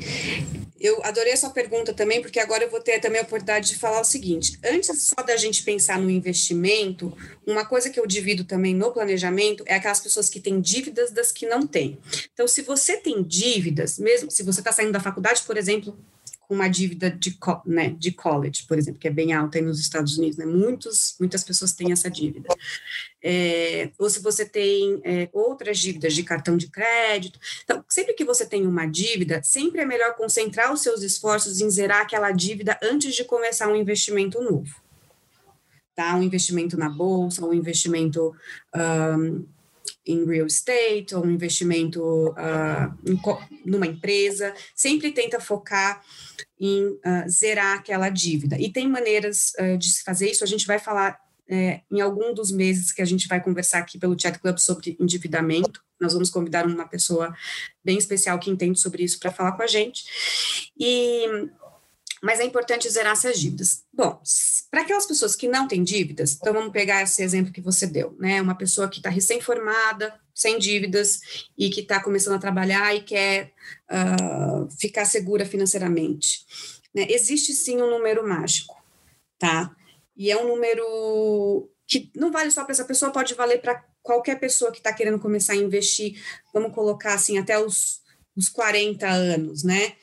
eu 0.81 1.03
adorei 1.03 1.33
a 1.33 1.37
sua 1.37 1.49
pergunta 1.49 1.95
também, 1.95 2.21
porque 2.21 2.39
agora 2.39 2.65
eu 2.65 2.71
vou 2.71 2.81
ter 2.81 3.01
também 3.01 3.21
a 3.21 3.25
oportunidade 3.25 3.69
de 3.69 3.79
falar 3.79 4.01
o 4.01 4.05
seguinte: 4.05 4.59
antes 4.63 5.03
só 5.03 5.23
da 5.23 5.37
gente 5.37 5.63
pensar 5.63 5.99
no 5.99 6.11
investimento, 6.11 7.17
uma 7.47 7.65
coisa 7.65 7.89
que 7.89 7.99
eu 7.99 8.07
divido 8.07 8.45
também 8.45 8.75
no 8.75 8.93
planejamento 8.93 9.65
é 9.67 9.77
aquelas 9.77 10.01
pessoas 10.01 10.29
que 10.29 10.41
têm 10.41 10.61
dívidas 10.61 11.11
das 11.11 11.33
que 11.33 11.47
não 11.47 11.67
têm. 11.67 11.99
Então, 12.33 12.47
se 12.47 12.61
você 12.63 12.99
tem 12.99 13.23
dívidas, 13.23 13.99
mesmo 13.99 14.31
se 14.31 14.43
você 14.43 14.61
está 14.61 14.73
saindo 14.73 14.93
da 14.93 15.01
faculdade, 15.01 15.43
por 15.47 15.57
exemplo, 15.57 15.97
com 16.47 16.55
uma 16.55 16.69
dívida 16.69 17.11
de, 17.11 17.37
né, 17.65 17.95
de 17.99 18.13
college, 18.13 18.67
por 18.67 18.77
exemplo, 18.77 19.01
que 19.01 19.09
é 19.09 19.11
bem 19.11 19.33
alta 19.33 19.59
aí 19.59 19.65
nos 19.65 19.81
Estados 19.81 20.19
Unidos, 20.19 20.37
né? 20.37 20.45
Muitos, 20.45 21.15
muitas 21.19 21.43
pessoas 21.43 21.73
têm 21.73 21.93
essa 21.93 22.11
dívida. 22.11 22.49
É, 23.27 23.91
ou 23.99 24.11
se 24.11 24.21
você 24.21 24.45
tem 24.45 25.01
é, 25.03 25.31
outras 25.33 25.79
dívidas 25.79 26.13
de 26.13 26.23
cartão 26.23 26.59
de 26.59 26.69
crédito. 26.69 27.39
Então, 27.65 27.83
sempre 27.89 28.13
que 28.13 28.25
você 28.25 28.45
tem 28.45 28.67
uma 28.67 28.85
dívida, 28.85 29.41
sempre 29.43 29.81
é 29.81 29.87
melhor 29.87 30.15
concentrar 30.15 30.71
os 30.71 30.83
seus 30.83 31.03
esforços 31.03 31.59
em 31.59 31.71
zerar 31.71 32.03
aquela 32.03 32.31
dívida 32.33 32.79
antes 32.83 33.15
de 33.15 33.25
começar 33.25 33.69
um 33.69 33.77
investimento 33.77 34.43
novo. 34.43 34.77
Tá? 35.95 36.15
Um 36.17 36.23
investimento 36.23 36.77
na 36.77 36.91
bolsa, 36.91 37.47
um 37.47 37.55
investimento 37.55 38.35
um, 38.77 39.47
em 40.07 40.25
real 40.27 40.47
estate 40.47 41.15
ou 41.15 41.25
um 41.25 41.31
investimento 41.31 42.03
uh, 42.31 42.95
em, 43.07 43.19
numa 43.65 43.87
empresa, 43.87 44.53
sempre 44.75 45.13
tenta 45.13 45.41
focar 45.41 46.03
em 46.61 46.89
uh, 46.89 47.29
zerar 47.29 47.79
aquela 47.79 48.11
dívida. 48.11 48.59
E 48.59 48.71
tem 48.71 48.89
maneiras 48.89 49.53
uh, 49.59 49.79
de 49.79 49.91
se 49.91 50.03
fazer 50.03 50.31
isso, 50.31 50.45
a 50.45 50.47
gente 50.47 50.67
vai 50.67 50.79
falar 50.79 51.24
é, 51.49 51.83
em 51.91 52.01
algum 52.01 52.33
dos 52.33 52.51
meses 52.51 52.93
que 52.93 53.03
a 53.03 53.05
gente 53.05 53.29
vai 53.29 53.43
conversar 53.43 53.79
aqui 53.79 53.99
pelo 53.99 54.19
Chat 54.19 54.39
Club 54.39 54.59
sobre 54.59 54.97
endividamento. 55.01 55.83
Nós 56.01 56.13
vamos 56.13 56.31
convidar 56.31 56.67
uma 56.67 56.89
pessoa 56.89 57.35
bem 57.85 57.99
especial 57.99 58.39
que 58.39 58.51
entende 58.51 58.79
sobre 58.81 59.05
isso 59.05 59.19
para 59.19 59.33
falar 59.33 59.53
com 59.53 59.63
a 59.63 59.67
gente. 59.67 60.73
E 60.79 61.49
mas 62.25 62.41
é 62.41 62.45
importante 62.45 62.89
zerar 62.89 63.13
essas 63.13 63.39
dívidas. 63.39 63.85
Bom, 63.93 64.19
para 64.71 64.81
aquelas 64.81 65.05
pessoas 65.05 65.37
que 65.37 65.47
não 65.47 65.69
têm 65.69 65.85
dívidas, 65.85 66.39
então 66.41 66.55
vamos 66.55 66.73
pegar 66.73 67.03
esse 67.03 67.23
exemplo 67.23 67.53
que 67.53 67.61
você 67.61 67.87
deu, 67.87 68.17
né? 68.19 68.41
Uma 68.41 68.55
pessoa 68.55 68.89
que 68.89 68.97
está 68.97 69.11
recém-formada, 69.11 70.19
sem 70.35 70.59
dívidas 70.59 71.21
e 71.57 71.69
que 71.69 71.83
está 71.83 72.03
começando 72.03 72.37
a 72.37 72.39
trabalhar 72.39 72.97
e 72.97 73.03
quer 73.03 73.53
uh, 73.91 74.71
ficar 74.81 75.05
segura 75.05 75.45
financeiramente. 75.45 76.47
Né? 76.95 77.07
Existe 77.11 77.53
sim 77.53 77.83
um 77.83 77.91
número 77.91 78.27
mágico, 78.27 78.75
tá? 79.39 79.77
E 80.17 80.31
é 80.31 80.37
um 80.37 80.49
número 80.49 81.69
que 81.87 82.11
não 82.15 82.33
vale 82.33 82.51
só 82.51 82.63
para 82.65 82.73
essa 82.73 82.85
pessoa, 82.85 83.13
pode 83.13 83.35
valer 83.35 83.61
para 83.61 83.85
qualquer 84.03 84.39
pessoa 84.39 84.73
que 84.73 84.79
está 84.79 84.93
querendo 84.93 85.19
começar 85.19 85.53
a 85.53 85.57
investir, 85.57 86.23
vamos 86.53 86.75
colocar 86.75 87.15
assim, 87.15 87.39
até 87.39 87.59
os, 87.59 88.01
os 88.37 88.49
40 88.49 89.07
anos, 89.07 89.63
né? 89.65 89.95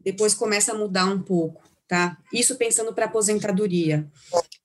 Depois 0.00 0.34
começa 0.34 0.72
a 0.72 0.74
mudar 0.74 1.06
um 1.06 1.20
pouco 1.22 1.66
tá? 1.88 2.16
Isso 2.32 2.56
pensando 2.56 2.92
para 2.92 3.06
aposentadoria. 3.06 4.06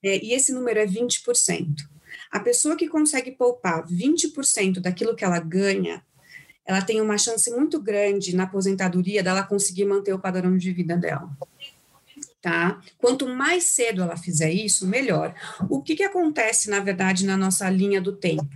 É, 0.04 0.24
e 0.24 0.34
esse 0.34 0.52
número 0.52 0.80
é 0.80 0.86
20%. 0.86 1.68
A 2.32 2.40
pessoa 2.40 2.76
que 2.76 2.88
consegue 2.88 3.32
poupar 3.32 3.86
20% 3.86 4.80
daquilo 4.80 5.16
que 5.16 5.24
ela 5.24 5.40
ganha, 5.40 6.04
ela 6.66 6.82
tem 6.82 7.02
uma 7.02 7.18
chance 7.18 7.50
muito 7.52 7.80
grande 7.80 8.36
na 8.36 8.44
aposentadoria 8.44 9.22
dela 9.22 9.44
conseguir 9.44 9.86
manter 9.86 10.14
o 10.14 10.20
padrão 10.20 10.58
de 10.58 10.72
vida 10.72 10.96
dela. 10.96 11.30
Tá? 12.42 12.82
Quanto 12.98 13.28
mais 13.28 13.66
cedo 13.66 14.02
ela 14.02 14.18
fizer 14.18 14.52
isso, 14.52 14.88
melhor. 14.88 15.36
O 15.70 15.82
que, 15.82 15.96
que 15.96 16.04
acontece, 16.04 16.72
na 16.72 16.80
verdade, 16.80 17.26
na 17.26 17.38
nossa 17.38 17.70
linha 17.70 18.02
do 18.02 18.16
tempo? 18.16 18.50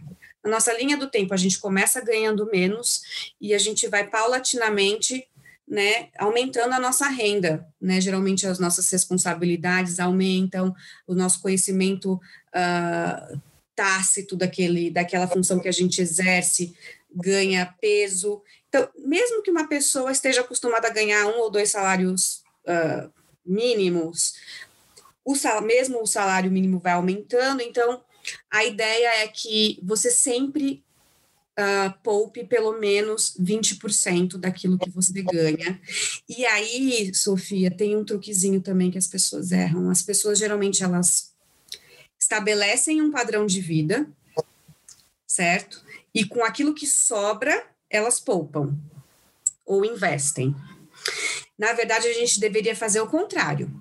Na 0.44 0.52
nossa 0.52 0.74
linha 0.74 0.98
do 0.98 1.08
tempo, 1.08 1.34
a 1.34 1.38
gente 1.38 1.60
começa 1.60 2.02
ganhando 2.02 2.50
menos 2.52 3.34
e 3.40 3.54
a 3.54 3.58
gente 3.60 3.88
vai 3.88 4.08
paulatinamente 4.08 5.28
né, 5.68 6.10
aumentando 6.18 6.74
a 6.74 6.80
nossa 6.80 7.08
renda, 7.08 7.68
né, 7.82 8.00
geralmente 8.00 8.46
as 8.46 8.60
nossas 8.60 8.90
responsabilidades 8.92 10.00
aumentam, 10.00 10.76
o 11.08 11.16
nosso 11.16 11.42
conhecimento 11.42 12.14
uh, 12.14 13.42
tácito 13.76 14.36
daquele, 14.36 14.92
daquela 14.92 15.28
função 15.28 15.60
que 15.60 15.68
a 15.68 15.72
gente 15.72 16.02
exerce 16.02 16.76
ganha 17.16 17.74
peso. 17.80 18.42
Então, 18.68 18.88
mesmo 18.98 19.42
que 19.42 19.50
uma 19.50 19.68
pessoa 19.68 20.12
esteja 20.12 20.42
acostumada 20.42 20.88
a 20.88 20.94
ganhar 20.94 21.26
um 21.28 21.40
ou 21.40 21.50
dois 21.50 21.72
salários 21.72 22.44
uh, 22.68 23.10
mínimos, 23.46 24.34
o 25.24 25.36
sal, 25.36 25.62
mesmo 25.62 26.02
o 26.02 26.08
salário 26.08 26.52
mínimo 26.52 26.80
vai 26.80 26.94
aumentando, 26.94 27.62
então 27.62 28.02
a 28.50 28.64
ideia 28.64 29.24
é 29.24 29.28
que 29.28 29.80
você 29.84 30.10
sempre 30.12 30.84
uh, 31.60 31.94
poupe 32.04 32.44
pelo 32.44 32.80
menos 32.80 33.36
20% 33.40 34.38
daquilo 34.38 34.78
que 34.78 34.90
você 34.90 35.22
ganha. 35.22 35.80
E 36.28 36.46
aí, 36.46 37.14
Sofia, 37.14 37.72
tem 37.72 37.96
um 37.96 38.04
truquezinho 38.04 38.62
também 38.62 38.92
que 38.92 38.98
as 38.98 39.08
pessoas 39.08 39.52
erram. 39.52 39.90
As 39.90 40.02
pessoas 40.02 40.38
geralmente 40.38 40.84
elas 40.84 41.34
estabelecem 42.20 43.02
um 43.02 43.12
padrão 43.12 43.46
de 43.46 43.62
vida, 43.62 44.08
certo? 45.28 45.84
E 46.14 46.26
com 46.26 46.44
aquilo 46.44 46.74
que 46.74 46.88
sobra, 46.88 47.68
elas 47.90 48.20
poupam 48.20 48.78
ou 49.66 49.84
investem. 49.84 50.56
Na 51.58 51.74
verdade, 51.74 52.08
a 52.08 52.14
gente 52.14 52.40
deveria 52.40 52.76
fazer 52.76 53.00
o 53.00 53.08
contrário. 53.08 53.72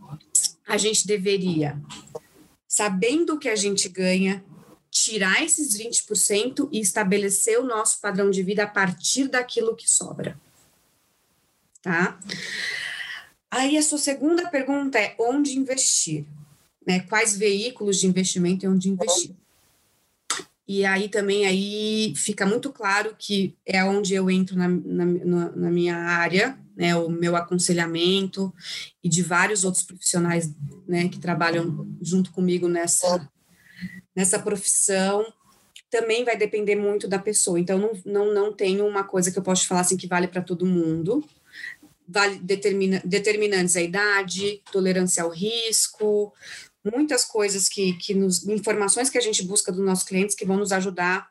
A 0.66 0.76
gente 0.76 1.06
deveria, 1.06 1.80
sabendo 2.66 3.34
o 3.34 3.38
que 3.38 3.48
a 3.48 3.56
gente 3.56 3.88
ganha, 3.88 4.44
tirar 4.90 5.42
esses 5.42 5.76
20% 5.76 6.68
e 6.70 6.80
estabelecer 6.80 7.58
o 7.58 7.66
nosso 7.66 8.00
padrão 8.00 8.30
de 8.30 8.42
vida 8.42 8.62
a 8.62 8.68
partir 8.68 9.28
daquilo 9.28 9.74
que 9.74 9.90
sobra. 9.90 10.40
Tá? 11.82 12.18
Aí 13.50 13.76
a 13.76 13.82
sua 13.82 13.98
segunda 13.98 14.48
pergunta 14.48 14.98
é 14.98 15.14
onde 15.18 15.58
investir? 15.58 16.24
Né? 16.86 17.00
Quais 17.00 17.36
veículos 17.36 18.00
de 18.00 18.06
investimento 18.06 18.64
e 18.64 18.68
onde 18.68 18.88
investir? 18.88 19.34
E 20.66 20.84
aí 20.84 21.08
também 21.08 21.44
aí 21.44 22.14
fica 22.16 22.46
muito 22.46 22.72
claro 22.72 23.14
que 23.18 23.54
é 23.66 23.84
onde 23.84 24.14
eu 24.14 24.30
entro 24.30 24.56
na, 24.56 24.68
na, 24.68 25.50
na 25.50 25.70
minha 25.70 25.96
área, 25.96 26.58
né, 26.76 26.96
o 26.96 27.08
meu 27.08 27.36
aconselhamento 27.36 28.52
e 29.02 29.08
de 29.08 29.22
vários 29.22 29.64
outros 29.64 29.82
profissionais 29.82 30.52
né, 30.86 31.08
que 31.08 31.18
trabalham 31.18 31.86
junto 32.00 32.32
comigo 32.32 32.68
nessa, 32.68 33.28
nessa 34.14 34.38
profissão 34.38 35.24
também 35.90 36.24
vai 36.24 36.36
depender 36.36 36.74
muito 36.74 37.06
da 37.06 37.20
pessoa. 37.20 37.60
Então, 37.60 37.78
não, 37.78 37.92
não, 38.04 38.34
não 38.34 38.52
tenho 38.52 38.84
uma 38.84 39.04
coisa 39.04 39.30
que 39.30 39.38
eu 39.38 39.42
posso 39.42 39.66
falar 39.68 39.82
assim 39.82 39.96
que 39.96 40.08
vale 40.08 40.26
para 40.26 40.42
todo 40.42 40.66
mundo. 40.66 41.24
Vale, 42.06 42.36
determina, 42.40 43.00
determinantes 43.04 43.76
a 43.76 43.80
idade, 43.80 44.60
tolerância 44.72 45.22
ao 45.22 45.30
risco, 45.30 46.34
muitas 46.84 47.24
coisas 47.24 47.68
que, 47.68 47.94
que 47.94 48.12
nos, 48.12 48.46
informações 48.46 49.08
que 49.08 49.16
a 49.16 49.20
gente 49.20 49.42
busca 49.44 49.72
dos 49.72 49.84
nossos 49.84 50.04
clientes 50.04 50.34
que 50.34 50.44
vão 50.44 50.56
nos 50.56 50.72
ajudar 50.72 51.28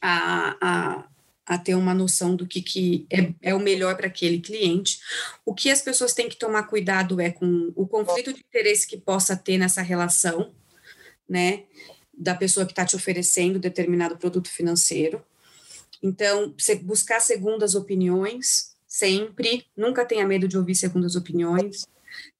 a, 0.00 0.56
a, 0.60 1.08
a 1.46 1.56
ter 1.56 1.76
uma 1.76 1.94
noção 1.94 2.34
do 2.34 2.46
que, 2.46 2.60
que 2.60 3.06
é, 3.08 3.32
é 3.40 3.54
o 3.54 3.60
melhor 3.60 3.96
para 3.96 4.08
aquele 4.08 4.40
cliente. 4.40 4.98
O 5.44 5.54
que 5.54 5.70
as 5.70 5.80
pessoas 5.80 6.12
têm 6.12 6.28
que 6.28 6.36
tomar 6.36 6.64
cuidado 6.64 7.20
é 7.20 7.30
com 7.30 7.72
o 7.76 7.86
conflito 7.86 8.32
de 8.32 8.40
interesse 8.40 8.86
que 8.86 8.96
possa 8.96 9.36
ter 9.36 9.56
nessa 9.56 9.80
relação, 9.80 10.52
né, 11.28 11.62
da 12.12 12.34
pessoa 12.34 12.66
que 12.66 12.72
está 12.72 12.84
te 12.84 12.96
oferecendo 12.96 13.60
determinado 13.60 14.16
produto 14.16 14.48
financeiro. 14.48 15.24
Então, 16.02 16.52
buscar 16.82 17.20
segundas 17.20 17.76
opiniões, 17.76 18.74
sempre, 18.86 19.66
nunca 19.76 20.04
tenha 20.04 20.26
medo 20.26 20.48
de 20.48 20.58
ouvir 20.58 20.74
segundas 20.74 21.14
opiniões. 21.14 21.86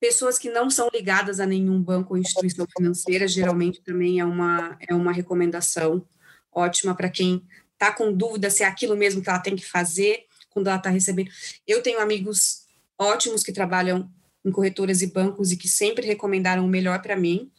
Pessoas 0.00 0.38
que 0.38 0.50
não 0.50 0.68
são 0.68 0.88
ligadas 0.92 1.38
a 1.38 1.46
nenhum 1.46 1.80
banco 1.80 2.14
ou 2.14 2.18
instituição 2.18 2.66
financeira, 2.76 3.28
geralmente 3.28 3.80
também 3.82 4.18
é 4.18 4.24
uma, 4.24 4.76
é 4.88 4.94
uma 4.94 5.12
recomendação 5.12 6.04
ótima 6.52 6.94
para 6.94 7.10
quem 7.10 7.46
está 7.76 7.92
com 7.92 8.12
dúvida 8.12 8.50
se 8.50 8.62
é 8.62 8.66
aquilo 8.66 8.96
mesmo 8.96 9.22
que 9.22 9.28
ela 9.28 9.38
tem 9.38 9.54
que 9.54 9.64
fazer 9.64 10.24
quando 10.50 10.68
ela 10.68 10.76
está 10.76 10.90
recebendo. 10.90 11.30
Eu 11.66 11.82
tenho 11.82 12.00
amigos 12.00 12.64
ótimos 12.98 13.42
que 13.42 13.52
trabalham 13.52 14.10
em 14.44 14.50
corretoras 14.50 15.02
e 15.02 15.06
bancos 15.08 15.52
e 15.52 15.56
que 15.56 15.68
sempre 15.68 16.06
recomendaram 16.06 16.64
o 16.64 16.68
melhor 16.68 17.02
para 17.02 17.16
mim 17.16 17.50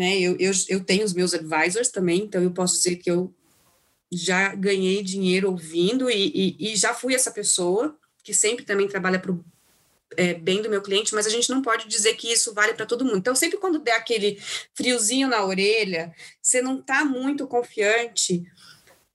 né? 0.00 0.18
Eu, 0.18 0.34
eu, 0.38 0.52
eu 0.70 0.82
tenho 0.82 1.04
os 1.04 1.12
meus 1.12 1.34
advisors 1.34 1.88
também, 1.88 2.22
então 2.22 2.42
eu 2.42 2.50
posso 2.52 2.74
dizer 2.76 2.96
que 2.96 3.10
eu 3.10 3.34
já 4.10 4.54
ganhei 4.54 5.02
dinheiro 5.02 5.50
ouvindo 5.50 6.10
e, 6.10 6.56
e, 6.58 6.72
e 6.72 6.76
já 6.76 6.94
fui 6.94 7.14
essa 7.14 7.30
pessoa 7.30 7.94
que 8.22 8.32
sempre 8.32 8.64
também 8.64 8.88
trabalha 8.88 9.18
para 9.18 9.32
o 9.32 9.44
é, 10.16 10.32
bem 10.32 10.60
do 10.60 10.70
meu 10.70 10.80
cliente, 10.82 11.14
mas 11.14 11.26
a 11.26 11.30
gente 11.30 11.50
não 11.50 11.60
pode 11.60 11.86
dizer 11.86 12.14
que 12.14 12.32
isso 12.32 12.54
vale 12.54 12.72
para 12.72 12.86
todo 12.86 13.04
mundo. 13.04 13.18
Então, 13.18 13.34
sempre 13.34 13.58
quando 13.58 13.78
der 13.78 13.92
aquele 13.92 14.40
friozinho 14.74 15.28
na 15.28 15.44
orelha, 15.44 16.12
você 16.42 16.60
não 16.60 16.80
está 16.80 17.04
muito 17.04 17.46
confiante, 17.46 18.42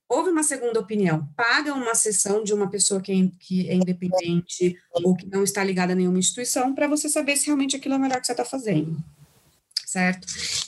houve 0.08 0.30
uma 0.30 0.44
segunda 0.44 0.80
opinião. 0.80 1.28
Paga 1.36 1.74
uma 1.74 1.96
sessão 1.96 2.44
de 2.44 2.54
uma 2.54 2.70
pessoa 2.70 3.02
que 3.02 3.12
é, 3.12 3.32
que 3.40 3.70
é 3.70 3.76
independente 3.76 4.78
ou 4.92 5.16
que 5.16 5.26
não 5.28 5.44
está 5.44 5.64
ligada 5.64 5.94
a 5.94 5.96
nenhuma 5.96 6.20
instituição 6.20 6.74
para 6.74 6.88
você 6.88 7.10
saber 7.10 7.36
se 7.38 7.48
realmente 7.48 7.76
aquilo 7.76 7.96
é 7.96 7.98
melhor 7.98 8.20
que 8.20 8.28
você 8.28 8.34
está 8.34 8.46
fazendo 8.46 8.98
certo? 9.96 10.28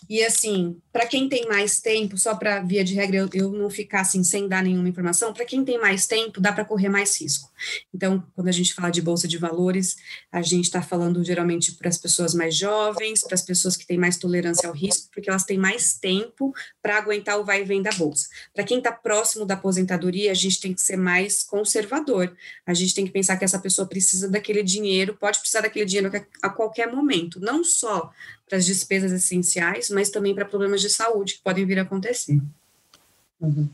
E 0.09 0.23
assim, 0.23 0.79
para 0.89 1.05
quem 1.05 1.27
tem 1.27 1.45
mais 1.49 1.81
tempo, 1.81 2.17
só 2.17 2.33
para 2.33 2.61
via 2.61 2.81
de 2.81 2.93
regra 2.93 3.17
eu, 3.17 3.29
eu, 3.33 3.51
não 3.51 3.69
ficar 3.69 3.99
assim 3.99 4.23
sem 4.23 4.47
dar 4.47 4.63
nenhuma 4.63 4.87
informação, 4.87 5.33
para 5.33 5.43
quem 5.43 5.65
tem 5.65 5.77
mais 5.77 6.07
tempo, 6.07 6.39
dá 6.39 6.53
para 6.53 6.63
correr 6.63 6.87
mais 6.87 7.19
risco. 7.19 7.51
Então, 7.93 8.23
quando 8.33 8.47
a 8.47 8.53
gente 8.53 8.73
fala 8.73 8.89
de 8.89 9.01
bolsa 9.01 9.27
de 9.27 9.37
valores, 9.37 9.97
a 10.31 10.41
gente 10.41 10.65
está 10.65 10.81
falando 10.81 11.21
geralmente 11.25 11.73
para 11.73 11.89
as 11.89 11.97
pessoas 11.97 12.33
mais 12.33 12.55
jovens, 12.55 13.21
para 13.21 13.35
as 13.35 13.41
pessoas 13.41 13.75
que 13.75 13.85
têm 13.85 13.97
mais 13.97 14.15
tolerância 14.15 14.69
ao 14.69 14.73
risco, 14.73 15.09
porque 15.13 15.29
elas 15.29 15.43
têm 15.43 15.57
mais 15.57 15.97
tempo 15.97 16.53
para 16.81 16.97
aguentar 16.97 17.37
o 17.37 17.43
vai 17.43 17.63
e 17.63 17.65
vem 17.65 17.81
da 17.81 17.91
bolsa. 17.91 18.29
Para 18.53 18.63
quem 18.63 18.77
está 18.77 18.93
próximo 18.93 19.45
da 19.45 19.55
aposentadoria, 19.55 20.31
a 20.31 20.35
gente 20.35 20.61
tem 20.61 20.73
que 20.73 20.81
ser 20.81 20.95
mais 20.95 21.43
conservador. 21.43 22.33
A 22.65 22.73
gente 22.73 22.95
tem 22.95 23.05
que 23.05 23.11
pensar 23.11 23.35
que 23.35 23.43
essa 23.43 23.59
pessoa 23.59 23.85
precisa 23.85 24.29
daquele 24.29 24.63
dinheiro, 24.63 25.17
pode 25.19 25.39
precisar 25.39 25.61
daquele 25.61 25.85
dinheiro 25.85 26.09
a 26.41 26.49
qualquer 26.49 26.89
momento, 26.89 27.41
não 27.41 27.61
só 27.61 28.09
para 28.47 28.57
as 28.57 28.65
despesas 28.65 29.11
essenciais, 29.11 29.89
mas 29.89 30.09
também 30.09 30.33
para 30.33 30.45
problemas 30.45 30.81
de 30.81 30.89
saúde 30.89 31.35
que 31.35 31.41
podem 31.41 31.65
vir 31.65 31.79
a 31.79 31.81
acontecer. 31.81 32.39
Uhum. 33.39 33.69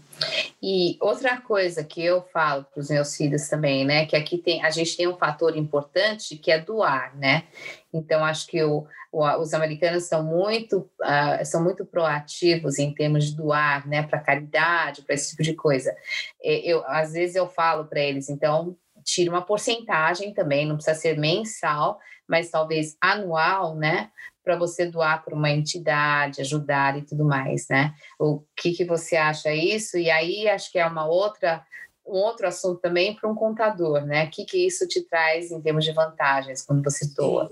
E 0.61 0.97
outra 0.99 1.39
coisa 1.39 1.83
que 1.85 2.03
eu 2.03 2.21
falo 2.33 2.65
para 2.65 2.81
os 2.81 2.89
meus 2.89 3.15
filhos 3.15 3.47
também, 3.47 3.85
né, 3.85 4.05
que 4.05 4.15
aqui 4.15 4.37
tem 4.37 4.63
a 4.63 4.69
gente 4.69 4.97
tem 4.97 5.07
um 5.07 5.15
fator 5.15 5.55
importante 5.55 6.35
que 6.35 6.51
é 6.51 6.59
doar, 6.59 7.15
né? 7.17 7.45
Então 7.93 8.25
acho 8.25 8.45
que 8.47 8.61
o, 8.61 8.85
o, 9.09 9.25
os 9.39 9.53
americanos 9.53 10.03
são 10.03 10.21
muito 10.21 10.89
uh, 11.01 11.45
são 11.45 11.63
muito 11.63 11.85
proativos 11.85 12.77
em 12.77 12.93
termos 12.93 13.25
de 13.25 13.37
doar, 13.37 13.87
né, 13.87 14.03
para 14.03 14.19
caridade, 14.19 15.01
para 15.03 15.15
esse 15.15 15.29
tipo 15.29 15.43
de 15.43 15.53
coisa. 15.53 15.95
Eu 16.41 16.83
às 16.85 17.13
vezes 17.13 17.37
eu 17.37 17.47
falo 17.47 17.85
para 17.85 18.01
eles, 18.01 18.29
então 18.29 18.75
tira 19.05 19.31
uma 19.31 19.41
porcentagem 19.41 20.33
também, 20.33 20.65
não 20.65 20.75
precisa 20.75 20.97
ser 20.97 21.17
mensal, 21.17 21.99
mas 22.27 22.49
talvez 22.49 22.97
anual, 22.99 23.75
né, 23.75 24.09
para 24.43 24.57
você 24.57 24.85
doar 24.85 25.23
para 25.23 25.35
uma 25.35 25.49
entidade, 25.49 26.41
ajudar 26.41 26.97
e 26.97 27.01
tudo 27.01 27.23
mais, 27.23 27.67
né? 27.69 27.93
O 28.19 28.41
que, 28.55 28.73
que 28.73 28.85
você 28.85 29.15
acha 29.15 29.53
isso? 29.53 29.97
E 29.97 30.11
aí 30.11 30.47
acho 30.49 30.71
que 30.71 30.77
é 30.77 30.85
uma 30.85 31.05
outra 31.07 31.65
um 32.05 32.17
outro 32.17 32.45
assunto 32.45 32.81
também 32.81 33.15
para 33.15 33.29
um 33.29 33.35
contador, 33.35 34.05
né? 34.05 34.25
O 34.25 34.29
que, 34.29 34.43
que 34.43 34.67
isso 34.67 34.85
te 34.87 35.01
traz 35.01 35.51
em 35.51 35.61
termos 35.61 35.85
de 35.85 35.93
vantagens 35.93 36.61
quando 36.61 36.83
você 36.83 37.07
doa? 37.15 37.49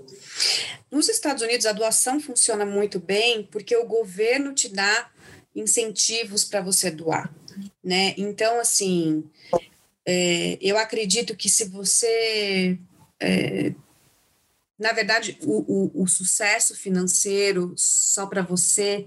Nos 0.90 1.08
Estados 1.08 1.42
Unidos, 1.42 1.64
a 1.64 1.72
doação 1.72 2.20
funciona 2.20 2.66
muito 2.66 3.00
bem 3.00 3.44
porque 3.44 3.74
o 3.74 3.86
governo 3.86 4.52
te 4.52 4.68
dá 4.68 5.10
incentivos 5.56 6.44
para 6.44 6.60
você 6.60 6.90
doar, 6.90 7.32
né? 7.82 8.14
Então, 8.18 8.60
assim, 8.60 9.24
é, 10.06 10.58
eu 10.60 10.76
acredito 10.76 11.34
que 11.34 11.48
se 11.48 11.64
você 11.64 12.78
é, 13.18 13.72
na 14.82 14.92
verdade, 14.92 15.38
o, 15.42 16.00
o, 16.00 16.02
o 16.02 16.06
sucesso 16.08 16.74
financeiro 16.74 17.72
só 17.76 18.26
para 18.26 18.42
você 18.42 19.06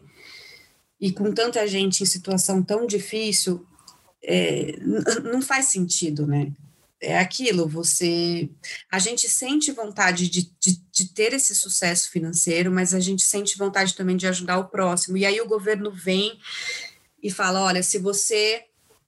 e 1.00 1.12
com 1.12 1.34
tanta 1.34 1.68
gente 1.68 2.02
em 2.02 2.06
situação 2.06 2.64
tão 2.64 2.88
difícil 2.88 3.68
é, 4.24 4.78
não 5.24 5.42
faz 5.42 5.66
sentido, 5.66 6.26
né? 6.26 6.52
É 7.02 7.20
aquilo, 7.20 7.68
você. 7.68 8.50
A 8.90 8.98
gente 8.98 9.30
sente 9.30 9.72
vontade 9.72 10.30
de, 10.30 10.50
de, 10.60 10.82
de, 10.92 11.14
ter 11.14 11.34
esse 11.34 11.54
sucesso 11.54 12.10
financeiro, 12.10 12.72
mas 12.72 12.94
a 12.94 13.00
gente 13.02 13.22
sente 13.22 13.58
vontade 13.58 13.94
também 13.94 14.16
de 14.16 14.26
ajudar 14.26 14.58
o 14.58 14.70
próximo. 14.70 15.18
E 15.18 15.26
aí 15.26 15.40
o 15.42 15.48
governo 15.48 15.92
vem 15.92 16.40
e 17.22 17.30
fala: 17.30 17.62
olha, 17.62 17.84
se 17.84 18.00
você 18.00 18.64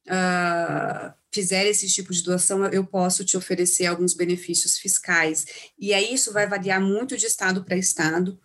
uh, 0.05 1.13
fizer 1.31 1.65
esse 1.65 1.87
tipo 1.87 2.11
de 2.13 2.23
doação, 2.23 2.65
eu 2.67 2.85
posso 2.85 3.23
te 3.23 3.37
oferecer 3.37 3.85
alguns 3.85 4.13
benefícios 4.13 4.77
fiscais. 4.77 5.45
E 5.77 5.93
aí 5.93 6.13
isso 6.13 6.31
vai 6.33 6.47
variar 6.47 6.81
muito 6.81 7.17
de 7.17 7.25
estado 7.25 7.63
para 7.63 7.75
estado. 7.75 8.39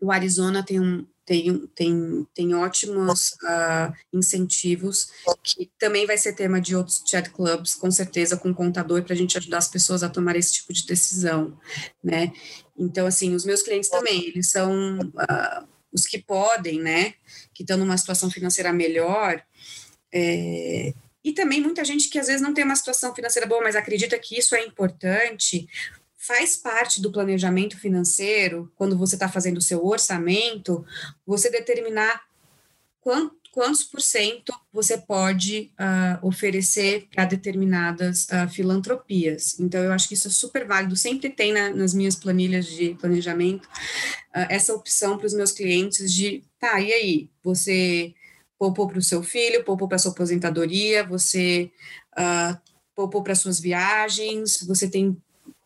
O 0.00 0.10
Arizona 0.10 0.62
tem 0.62 0.80
um, 0.80 1.06
tem, 1.26 1.66
tem, 1.74 2.26
tem 2.32 2.54
ótimos 2.54 3.32
uh, 3.42 3.92
incentivos, 4.12 5.08
que 5.42 5.68
também 5.76 6.06
vai 6.06 6.16
ser 6.16 6.34
tema 6.34 6.60
de 6.60 6.76
outros 6.76 7.02
chat 7.04 7.28
clubs, 7.30 7.74
com 7.74 7.90
certeza, 7.90 8.36
com 8.36 8.54
contador, 8.54 9.02
para 9.02 9.12
a 9.12 9.16
gente 9.16 9.36
ajudar 9.36 9.58
as 9.58 9.68
pessoas 9.68 10.04
a 10.04 10.08
tomar 10.08 10.36
esse 10.36 10.52
tipo 10.52 10.72
de 10.72 10.86
decisão, 10.86 11.58
né? 12.02 12.32
Então, 12.78 13.06
assim, 13.06 13.34
os 13.34 13.44
meus 13.44 13.60
clientes 13.60 13.90
também, 13.90 14.24
eles 14.24 14.48
são 14.48 15.00
uh, 15.00 15.68
os 15.92 16.06
que 16.06 16.18
podem, 16.18 16.80
né, 16.80 17.14
que 17.52 17.64
estão 17.64 17.76
numa 17.76 17.98
situação 17.98 18.30
financeira 18.30 18.72
melhor, 18.72 19.42
é, 20.12 20.94
e 21.26 21.32
também 21.32 21.60
muita 21.60 21.84
gente 21.84 22.08
que 22.08 22.20
às 22.20 22.28
vezes 22.28 22.40
não 22.40 22.54
tem 22.54 22.62
uma 22.62 22.76
situação 22.76 23.12
financeira 23.12 23.48
boa, 23.48 23.60
mas 23.60 23.74
acredita 23.74 24.16
que 24.16 24.38
isso 24.38 24.54
é 24.54 24.64
importante, 24.64 25.68
faz 26.16 26.56
parte 26.56 27.02
do 27.02 27.10
planejamento 27.10 27.76
financeiro, 27.76 28.72
quando 28.76 28.96
você 28.96 29.16
está 29.16 29.28
fazendo 29.28 29.58
o 29.58 29.60
seu 29.62 29.84
orçamento, 29.84 30.86
você 31.26 31.50
determinar 31.50 32.22
quanto, 33.00 33.34
quantos 33.50 33.82
por 33.82 34.00
cento 34.00 34.52
você 34.72 34.98
pode 34.98 35.72
uh, 35.72 36.24
oferecer 36.24 37.08
para 37.12 37.24
determinadas 37.24 38.28
uh, 38.28 38.48
filantropias. 38.48 39.58
Então, 39.58 39.82
eu 39.82 39.92
acho 39.92 40.06
que 40.06 40.14
isso 40.14 40.28
é 40.28 40.30
super 40.30 40.64
válido. 40.64 40.94
Sempre 40.94 41.28
tem 41.28 41.52
na, 41.52 41.70
nas 41.70 41.92
minhas 41.92 42.14
planilhas 42.14 42.66
de 42.66 42.94
planejamento 43.00 43.64
uh, 43.66 44.46
essa 44.48 44.72
opção 44.72 45.18
para 45.18 45.26
os 45.26 45.34
meus 45.34 45.50
clientes 45.50 46.14
de, 46.14 46.44
tá, 46.60 46.80
e 46.80 46.92
aí, 46.92 47.30
você 47.42 48.14
poupou 48.58 48.88
para 48.88 48.98
o 48.98 49.02
seu 49.02 49.22
filho, 49.22 49.64
poupou 49.64 49.88
para 49.88 49.98
sua 49.98 50.12
aposentadoria, 50.12 51.04
você 51.04 51.70
uh, 52.18 52.58
poupou 52.94 53.22
para 53.22 53.34
suas 53.34 53.60
viagens, 53.60 54.62
você 54.66 54.88
tem 54.88 55.16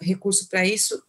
recurso 0.00 0.48
para 0.48 0.66
isso 0.66 1.03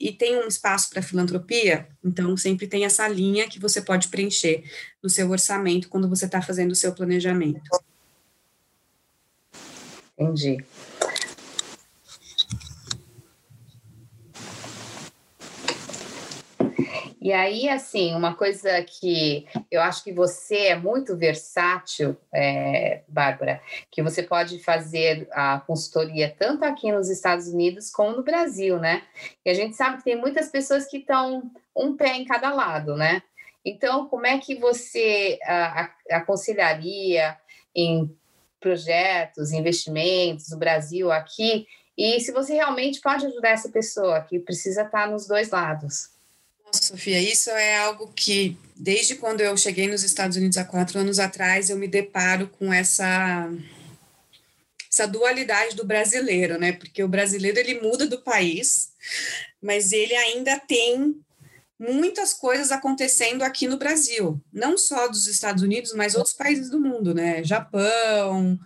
e 0.00 0.12
tem 0.12 0.36
um 0.36 0.46
espaço 0.46 0.90
para 0.90 1.02
filantropia, 1.02 1.88
então 2.04 2.36
sempre 2.36 2.68
tem 2.68 2.84
essa 2.84 3.08
linha 3.08 3.48
que 3.48 3.58
você 3.58 3.82
pode 3.82 4.08
preencher 4.08 4.62
no 5.02 5.10
seu 5.10 5.28
orçamento 5.30 5.88
quando 5.88 6.08
você 6.08 6.26
está 6.26 6.40
fazendo 6.40 6.72
o 6.72 6.76
seu 6.76 6.92
planejamento. 6.92 7.68
Entendi. 10.16 10.58
E 17.28 17.32
aí, 17.34 17.68
assim, 17.68 18.14
uma 18.14 18.34
coisa 18.34 18.82
que 18.84 19.46
eu 19.70 19.82
acho 19.82 20.02
que 20.02 20.10
você 20.10 20.68
é 20.68 20.74
muito 20.74 21.14
versátil, 21.14 22.16
é, 22.32 23.02
Bárbara, 23.06 23.60
que 23.90 24.02
você 24.02 24.22
pode 24.22 24.58
fazer 24.64 25.28
a 25.32 25.60
consultoria 25.60 26.34
tanto 26.38 26.64
aqui 26.64 26.90
nos 26.90 27.10
Estados 27.10 27.48
Unidos 27.48 27.90
como 27.90 28.16
no 28.16 28.22
Brasil, 28.22 28.78
né? 28.78 29.02
E 29.44 29.50
a 29.50 29.52
gente 29.52 29.76
sabe 29.76 29.98
que 29.98 30.04
tem 30.04 30.16
muitas 30.16 30.48
pessoas 30.48 30.86
que 30.86 30.96
estão 30.96 31.52
um 31.76 31.94
pé 31.98 32.16
em 32.16 32.24
cada 32.24 32.48
lado, 32.48 32.96
né? 32.96 33.22
Então, 33.62 34.08
como 34.08 34.26
é 34.26 34.38
que 34.38 34.54
você 34.54 35.38
a, 35.44 35.92
aconselharia 36.12 37.36
em 37.76 38.10
projetos, 38.58 39.52
investimentos 39.52 40.50
no 40.50 40.56
Brasil, 40.56 41.12
aqui? 41.12 41.66
E 41.94 42.20
se 42.20 42.32
você 42.32 42.54
realmente 42.54 43.02
pode 43.02 43.26
ajudar 43.26 43.50
essa 43.50 43.68
pessoa 43.68 44.22
que 44.22 44.38
precisa 44.38 44.84
estar 44.84 45.10
nos 45.10 45.28
dois 45.28 45.50
lados? 45.50 46.16
Nossa, 46.68 46.82
Sofia, 46.82 47.18
isso 47.20 47.50
é 47.50 47.78
algo 47.78 48.12
que, 48.14 48.56
desde 48.76 49.14
quando 49.14 49.40
eu 49.40 49.56
cheguei 49.56 49.88
nos 49.88 50.02
Estados 50.02 50.36
Unidos 50.36 50.58
há 50.58 50.64
quatro 50.64 50.98
anos 50.98 51.18
atrás, 51.18 51.70
eu 51.70 51.78
me 51.78 51.88
deparo 51.88 52.46
com 52.48 52.70
essa, 52.70 53.50
essa 54.90 55.06
dualidade 55.06 55.74
do 55.74 55.86
brasileiro, 55.86 56.58
né? 56.58 56.72
Porque 56.72 57.02
o 57.02 57.08
brasileiro, 57.08 57.58
ele 57.58 57.80
muda 57.80 58.06
do 58.06 58.20
país, 58.20 58.90
mas 59.62 59.92
ele 59.92 60.14
ainda 60.14 60.58
tem 60.58 61.18
muitas 61.78 62.34
coisas 62.34 62.70
acontecendo 62.70 63.42
aqui 63.42 63.66
no 63.66 63.78
Brasil, 63.78 64.38
não 64.52 64.76
só 64.76 65.08
dos 65.08 65.26
Estados 65.26 65.62
Unidos, 65.62 65.94
mas 65.94 66.16
outros 66.16 66.34
países 66.34 66.68
do 66.68 66.80
mundo, 66.80 67.14
né? 67.14 67.42
Japão, 67.42 68.58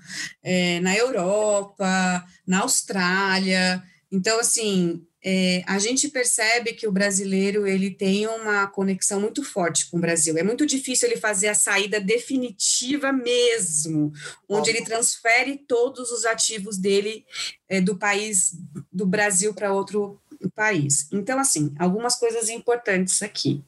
é, 0.43 0.81
na 0.81 0.97
Europa, 0.97 2.25
na 2.45 2.63
Austrália. 2.63 3.81
Então, 4.11 4.41
assim, 4.41 5.07
é, 5.25 5.63
a 5.67 5.79
gente 5.79 6.09
percebe 6.09 6.73
que 6.73 6.87
o 6.87 6.93
brasileiro 6.93 7.67
ele 7.67 7.91
tem 7.91 8.27
uma 8.27 8.67
conexão 8.67 9.21
muito 9.21 9.45
forte 9.45 9.87
com 9.87 9.97
o 9.97 10.01
Brasil. 10.01 10.37
É 10.37 10.43
muito 10.43 10.67
difícil 10.67 11.09
ele 11.09 11.21
fazer 11.21 11.49
a 11.49 11.55
saída 11.55 12.01
definitiva 12.01 13.13
mesmo, 13.13 14.13
onde 14.49 14.71
ele 14.71 14.83
transfere 14.83 15.59
todos 15.69 16.11
os 16.11 16.25
ativos 16.25 16.77
dele 16.77 17.25
é, 17.69 17.81
do 17.81 17.97
país 17.97 18.59
do 18.93 19.07
Brasil 19.07 19.55
para 19.55 19.73
outro 19.73 20.21
país. 20.57 21.07
Então, 21.13 21.39
assim, 21.39 21.73
algumas 21.79 22.17
coisas 22.17 22.49
importantes 22.49 23.23
aqui. 23.23 23.63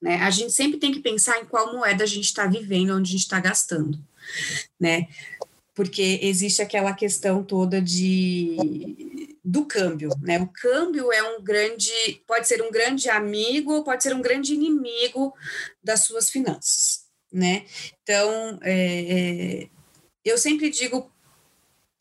Né? 0.00 0.16
A 0.16 0.30
gente 0.30 0.52
sempre 0.52 0.78
tem 0.78 0.90
que 0.90 1.00
pensar 1.00 1.40
em 1.40 1.44
qual 1.44 1.72
moeda 1.72 2.02
a 2.02 2.08
gente 2.08 2.24
está 2.24 2.46
vivendo, 2.46 2.96
onde 2.96 3.08
a 3.08 3.12
gente 3.12 3.22
está 3.22 3.38
gastando, 3.38 4.00
né? 4.80 5.06
Porque 5.74 6.20
existe 6.22 6.60
aquela 6.60 6.92
questão 6.92 7.42
toda 7.42 7.80
de 7.80 8.56
do 9.44 9.66
câmbio, 9.66 10.10
né? 10.20 10.40
O 10.40 10.46
câmbio 10.46 11.12
é 11.12 11.22
um 11.22 11.42
grande, 11.42 11.90
pode 12.26 12.46
ser 12.46 12.62
um 12.62 12.70
grande 12.70 13.08
amigo 13.08 13.82
pode 13.82 14.02
ser 14.02 14.14
um 14.14 14.22
grande 14.22 14.54
inimigo 14.54 15.34
das 15.82 16.04
suas 16.04 16.30
finanças, 16.30 17.06
né? 17.32 17.64
Então, 18.02 18.58
é, 18.62 19.64
é 19.64 19.68
eu 20.24 20.38
sempre 20.38 20.70
digo 20.70 21.10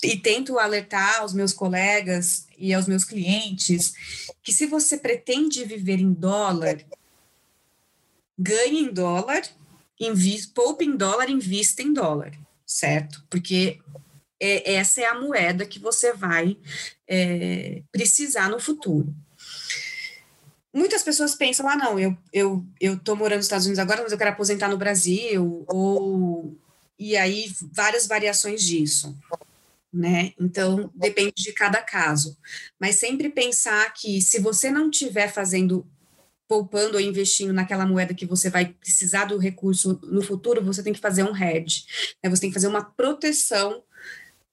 e 0.04 0.18
tento 0.18 0.58
alertar 0.58 1.20
aos 1.20 1.34
meus 1.34 1.54
colegas 1.54 2.48
e 2.58 2.74
aos 2.74 2.88
meus 2.88 3.04
clientes 3.04 3.94
que 4.42 4.52
se 4.52 4.66
você 4.66 4.98
pretende 4.98 5.64
viver 5.64 6.00
em 6.00 6.12
dólar, 6.12 6.84
ganhe 8.38 8.80
em 8.80 8.92
dólar, 8.92 9.44
invista, 10.00 10.52
poupe 10.56 10.86
em 10.86 10.96
dólar, 10.96 11.30
invista 11.30 11.82
em 11.84 11.94
dólar, 11.94 12.32
certo? 12.72 13.24
Porque 13.30 13.80
é, 14.40 14.74
essa 14.76 15.02
é 15.02 15.06
a 15.06 15.20
moeda 15.20 15.66
que 15.66 15.80
você 15.80 16.14
vai 16.14 16.58
é, 17.08 17.82
precisar 17.92 18.50
no 18.50 18.60
futuro. 18.60 19.14
Muitas 20.74 21.04
pessoas 21.04 21.36
pensam, 21.36 21.68
ah, 21.68 21.76
não, 21.76 22.00
eu, 22.00 22.18
eu, 22.32 22.66
eu 22.80 22.98
tô 22.98 23.16
morando 23.16 23.38
nos 23.38 23.46
Estados 23.46 23.66
Unidos 23.66 23.80
agora, 23.80 24.02
mas 24.02 24.12
eu 24.12 24.18
quero 24.18 24.32
aposentar 24.32 24.70
no 24.70 24.78
Brasil, 24.78 25.66
ou... 25.68 26.58
E 26.98 27.18
aí, 27.18 27.52
várias 27.74 28.06
variações 28.06 28.62
disso 28.64 29.18
né? 29.92 30.32
Então, 30.40 30.90
depende 30.96 31.34
de 31.36 31.52
cada 31.52 31.82
caso. 31.82 32.38
Mas 32.80 32.96
sempre 32.96 33.30
pensar 33.30 33.92
que 33.94 34.22
se 34.22 34.40
você 34.40 34.72
não 34.72 34.90
estiver 34.90 35.28
fazendo, 35.32 35.86
poupando 36.52 36.96
ou 36.96 37.00
investindo 37.00 37.54
naquela 37.54 37.86
moeda 37.86 38.14
que 38.14 38.26
você 38.26 38.50
vai 38.50 38.66
precisar 38.66 39.24
do 39.24 39.38
recurso 39.38 39.98
no 40.04 40.22
futuro, 40.22 40.62
você 40.62 40.84
tem 40.84 40.92
que 40.92 41.00
fazer 41.00 41.24
um 41.24 41.34
hedge. 41.34 41.86
Né? 42.22 42.30
Você 42.30 42.42
tem 42.42 42.50
que 42.50 42.54
fazer 42.56 42.68
uma 42.68 42.84
proteção 42.84 43.82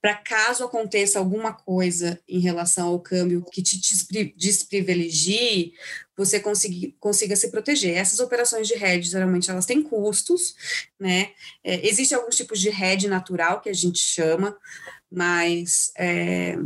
para 0.01 0.15
caso 0.15 0.63
aconteça 0.63 1.19
alguma 1.19 1.53
coisa 1.53 2.21
em 2.29 2.39
relação 2.39 2.87
ao 2.87 3.01
câmbio 3.01 3.45
que 3.51 3.61
te 3.61 3.81
desprivilegie, 4.37 5.73
você 6.17 6.39
consiga, 6.39 6.95
consiga 7.01 7.35
se 7.35 7.51
proteger. 7.51 7.97
Essas 7.97 8.21
operações 8.21 8.69
de 8.69 8.75
hedge, 8.75 9.11
geralmente, 9.11 9.51
elas 9.51 9.67
têm 9.67 9.83
custos, 9.83 10.55
né? 11.01 11.33
É, 11.65 11.85
existe 11.85 12.15
alguns 12.15 12.37
tipos 12.37 12.61
de 12.61 12.69
hedge 12.69 13.09
natural, 13.09 13.61
que 13.61 13.69
a 13.69 13.75
gente 13.75 13.99
chama, 13.99 14.57
mas 15.11 15.91
é, 15.97 16.57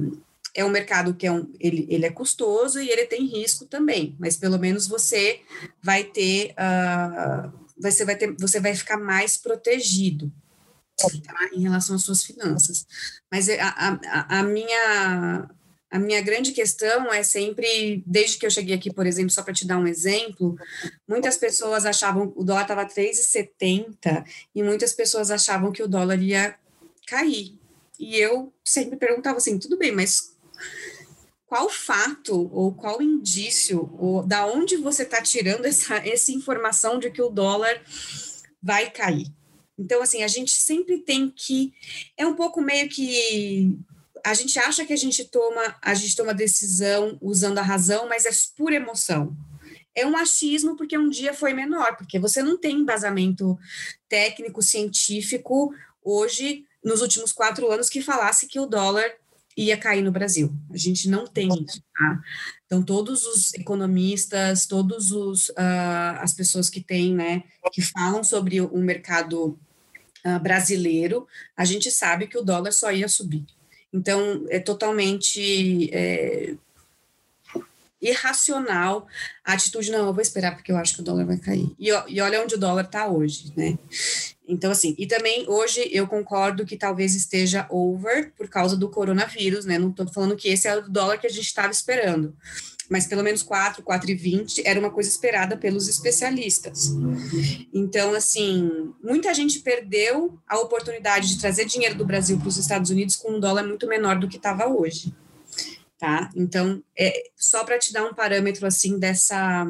é 0.55 0.65
um 0.65 0.71
mercado 0.71 1.15
que 1.15 1.27
é 1.27 1.33
um, 1.33 1.51
ele, 1.59 1.87
ele 1.89 2.07
é 2.07 2.11
custoso 2.11 2.81
e 2.81 2.89
ele 2.89 3.07
tem 3.07 3.27
risco 3.27 3.65
também, 3.65 4.15
mas 4.19 4.37
pelo 4.37 4.59
menos 4.59 4.87
você 4.87 5.41
vai 5.83 6.05
ter, 6.05 6.53
uh, 6.53 7.53
você 7.79 8.05
vai 8.05 8.17
ter, 8.17 8.35
você 8.39 8.61
vai 8.61 8.75
ficar 8.75 8.99
mais 8.99 9.37
protegido 9.37 10.31
tá, 10.97 11.09
em 11.53 11.63
relação 11.63 11.97
às 11.97 12.03
suas 12.03 12.23
finanças. 12.23 12.87
Mas 13.31 13.49
a, 13.49 13.99
a, 14.07 14.41
a 14.41 14.43
minha 14.43 15.49
a 15.91 15.99
minha 15.99 16.23
grande 16.23 16.53
questão 16.53 17.13
é 17.13 17.23
sempre, 17.23 18.03
desde 18.07 18.39
que 18.39 18.47
eu 18.47 18.51
cheguei 18.51 18.75
aqui, 18.75 18.91
por 18.91 19.07
exemplo, 19.07 19.31
só 19.31 19.43
para 19.43 19.53
te 19.53 19.67
dar 19.67 19.77
um 19.77 19.87
exemplo, 19.87 20.57
muitas 21.07 21.37
pessoas 21.37 21.85
achavam 21.85 22.33
o 22.35 22.43
dólar 22.43 22.63
estava 22.63 22.87
3,70 22.87 24.25
e 24.55 24.63
muitas 24.63 24.95
pessoas 24.95 25.31
achavam 25.31 25.71
que 25.71 25.83
o 25.83 25.89
dólar 25.89 26.19
ia 26.19 26.57
cair. 27.07 27.59
E 28.01 28.17
eu 28.17 28.51
sempre 28.65 28.97
perguntava 28.97 29.37
assim, 29.37 29.59
tudo 29.59 29.77
bem, 29.77 29.93
mas 29.93 30.33
qual 31.47 31.69
fato 31.69 32.49
ou 32.51 32.73
qual 32.73 33.03
indício 33.03 33.95
ou 33.99 34.23
da 34.23 34.47
onde 34.47 34.77
você 34.79 35.03
está 35.03 35.21
tirando 35.21 35.67
essa, 35.67 35.97
essa 35.97 36.33
informação 36.33 36.99
de 36.99 37.11
que 37.11 37.21
o 37.21 37.29
dólar 37.29 37.83
vai 38.63 38.91
cair? 38.91 39.27
Então, 39.79 40.01
assim, 40.01 40.23
a 40.23 40.29
gente 40.29 40.53
sempre 40.53 40.99
tem 40.99 41.29
que 41.29 41.75
é 42.17 42.27
um 42.27 42.35
pouco 42.35 42.61
meio 42.61 42.89
que 42.89 43.79
a 44.25 44.33
gente 44.33 44.59
acha 44.59 44.87
que 44.87 44.93
a 44.93 44.97
gente 44.97 45.25
toma 45.25 45.77
a 45.83 45.93
gente 45.93 46.17
toma 46.17 46.33
decisão 46.33 47.19
usando 47.21 47.59
a 47.59 47.63
razão, 47.63 48.09
mas 48.09 48.25
é 48.25 48.31
pura 48.57 48.77
emoção. 48.77 49.37
É 49.95 50.07
um 50.07 50.17
achismo 50.17 50.75
porque 50.77 50.97
um 50.97 51.11
dia 51.11 51.35
foi 51.35 51.53
menor, 51.53 51.97
porque 51.97 52.19
você 52.19 52.43
não 52.43 52.57
tem 52.57 52.77
embasamento 52.77 53.59
técnico 54.09 54.63
científico 54.63 55.75
hoje 56.03 56.65
nos 56.83 57.03
últimos 57.03 57.31
quatro 57.31 57.71
anos 57.71 57.91
que 57.91 58.01
falasse 58.01 58.49
que 58.49 58.59
o 58.59 58.67
dólar 58.67 59.13
ia 59.57 59.77
cair 59.77 60.03
no 60.03 60.13
Brasil. 60.13 60.53
A 60.71 60.77
gente 60.77 61.09
não 61.09 61.27
tem 61.27 61.49
isso, 61.49 61.83
tá? 61.97 62.21
Então, 62.67 62.83
todos 62.83 63.27
os 63.27 63.53
economistas, 63.55 64.67
todos 64.67 65.13
os 65.13 65.51
uh, 65.51 66.19
as 66.21 66.33
pessoas 66.33 66.71
que 66.71 66.81
têm, 66.81 67.15
né, 67.15 67.45
que 67.73 67.83
falam 67.83 68.25
sobre 68.25 68.61
o 68.61 68.79
mercado 68.79 69.59
uh, 70.25 70.41
brasileiro, 70.41 71.27
a 71.57 71.65
gente 71.65 71.91
sabe 71.91 72.27
que 72.27 72.39
o 72.39 72.43
dólar 72.43 72.73
só 72.73 72.91
ia 72.91 73.09
subir. 73.09 73.45
Então, 73.93 74.47
é 74.49 74.59
totalmente 74.59 75.91
é, 75.93 76.55
irracional 78.03 79.07
a 79.45 79.53
atitude, 79.55 79.91
não, 79.91 80.07
eu 80.07 80.13
vou 80.13 80.21
esperar 80.21 80.55
porque 80.55 80.71
eu 80.71 80.77
acho 80.77 80.95
que 80.95 81.01
o 81.01 81.05
dólar 81.05 81.25
vai 81.25 81.39
cair. 81.39 81.71
E, 81.79 81.89
e 82.09 82.21
olha 82.21 82.43
onde 82.43 82.57
o 82.57 82.59
dólar 82.59 82.85
está 82.85 83.09
hoje, 83.09 83.53
né? 83.57 83.79
Então, 84.47 84.71
assim, 84.71 84.95
e 84.99 85.07
também 85.07 85.49
hoje 85.49 85.89
eu 85.93 86.07
concordo 86.07 86.67
que 86.67 86.77
talvez 86.77 87.15
esteja 87.15 87.67
over 87.71 88.33
por 88.37 88.49
causa 88.49 88.77
do 88.77 88.89
coronavírus, 88.89 89.65
né? 89.65 89.79
Não 89.79 89.91
estou 89.91 90.07
falando 90.13 90.37
que 90.37 90.49
esse 90.49 90.69
é 90.69 90.77
o 90.77 90.89
dólar 90.89 91.19
que 91.19 91.27
a 91.27 91.31
gente 91.31 91.47
estava 91.47 91.71
esperando, 91.71 92.37
mas 92.91 93.07
pelo 93.07 93.23
menos 93.23 93.43
4, 93.43 93.83
4,20 93.83 94.63
era 94.65 94.79
uma 94.79 94.91
coisa 94.91 95.09
esperada 95.09 95.57
pelos 95.57 95.89
especialistas. 95.89 96.91
Então, 97.73 98.15
assim, 98.15 98.93
muita 99.03 99.33
gente 99.33 99.61
perdeu 99.61 100.39
a 100.47 100.59
oportunidade 100.59 101.29
de 101.29 101.41
trazer 101.41 101.65
dinheiro 101.65 101.95
do 101.95 102.05
Brasil 102.05 102.37
para 102.39 102.49
os 102.49 102.59
Estados 102.59 102.91
Unidos 102.91 103.17
com 103.17 103.33
um 103.33 103.41
dólar 103.41 103.63
muito 103.65 103.87
menor 103.87 104.19
do 104.19 104.29
que 104.29 104.37
estava 104.37 104.69
hoje. 104.69 105.15
Tá? 106.03 106.29
Então, 106.35 106.83
é 106.99 107.31
só 107.37 107.63
para 107.63 107.79
te 107.79 107.93
dar 107.93 108.05
um 108.05 108.13
parâmetro 108.13 108.67
assim 108.67 108.99
dessa 108.99 109.65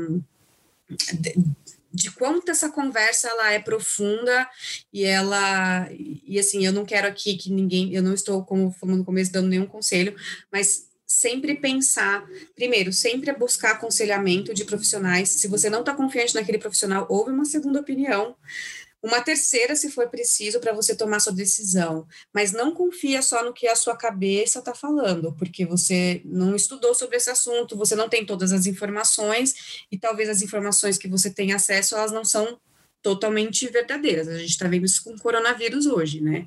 de 1.93 2.11
quanto 2.13 2.51
essa 2.51 2.71
conversa 2.71 3.29
ela 3.29 3.53
é 3.53 3.59
profunda 3.59 4.49
e 4.91 5.05
ela 5.05 5.87
e 5.93 6.39
assim 6.39 6.65
eu 6.65 6.73
não 6.73 6.87
quero 6.87 7.07
aqui 7.07 7.37
que 7.37 7.53
ninguém 7.53 7.95
eu 7.95 8.03
não 8.03 8.15
estou 8.15 8.43
como 8.47 8.73
falando 8.73 9.01
no 9.01 9.05
começo 9.05 9.31
dando 9.31 9.49
nenhum 9.49 9.67
conselho 9.67 10.17
mas 10.51 10.87
sempre 11.07 11.55
pensar 11.55 12.27
primeiro 12.57 12.95
sempre 12.95 13.29
é 13.29 13.37
buscar 13.37 13.73
aconselhamento 13.73 14.55
de 14.55 14.65
profissionais 14.65 15.29
se 15.29 15.49
você 15.49 15.69
não 15.69 15.81
está 15.81 15.93
confiante 15.93 16.35
naquele 16.35 16.57
profissional 16.57 17.07
ouve 17.11 17.31
uma 17.31 17.45
segunda 17.45 17.81
opinião 17.81 18.35
uma 19.03 19.21
terceira, 19.21 19.75
se 19.75 19.91
for 19.91 20.09
preciso, 20.09 20.61
para 20.61 20.73
você 20.73 20.95
tomar 20.95 21.19
sua 21.19 21.33
decisão. 21.33 22.07
Mas 22.33 22.53
não 22.53 22.73
confia 22.73 23.21
só 23.21 23.45
no 23.45 23.53
que 23.53 23.67
a 23.67 23.75
sua 23.75 23.97
cabeça 23.97 24.61
está 24.61 24.75
falando, 24.75 25.33
porque 25.33 25.67
você 25.67 26.23
não 26.25 26.55
estudou 26.55 26.95
sobre 26.95 27.17
esse 27.17 27.29
assunto, 27.29 27.77
você 27.77 27.97
não 27.97 28.09
tem 28.09 28.25
todas 28.25 28.53
as 28.53 28.65
informações, 28.65 29.85
e 29.91 29.99
talvez 29.99 30.29
as 30.29 30.41
informações 30.41 30.97
que 30.97 31.09
você 31.09 31.31
tem 31.31 31.53
acesso, 31.53 31.97
elas 31.97 32.13
não 32.13 32.25
são 32.25 32.61
totalmente 33.03 33.67
verdadeiras. 33.69 34.29
A 34.29 34.39
gente 34.39 34.51
está 34.51 34.69
vendo 34.69 34.87
isso 34.87 35.03
com 35.03 35.11
o 35.11 35.21
coronavírus 35.21 35.87
hoje, 35.87 36.21
né? 36.21 36.47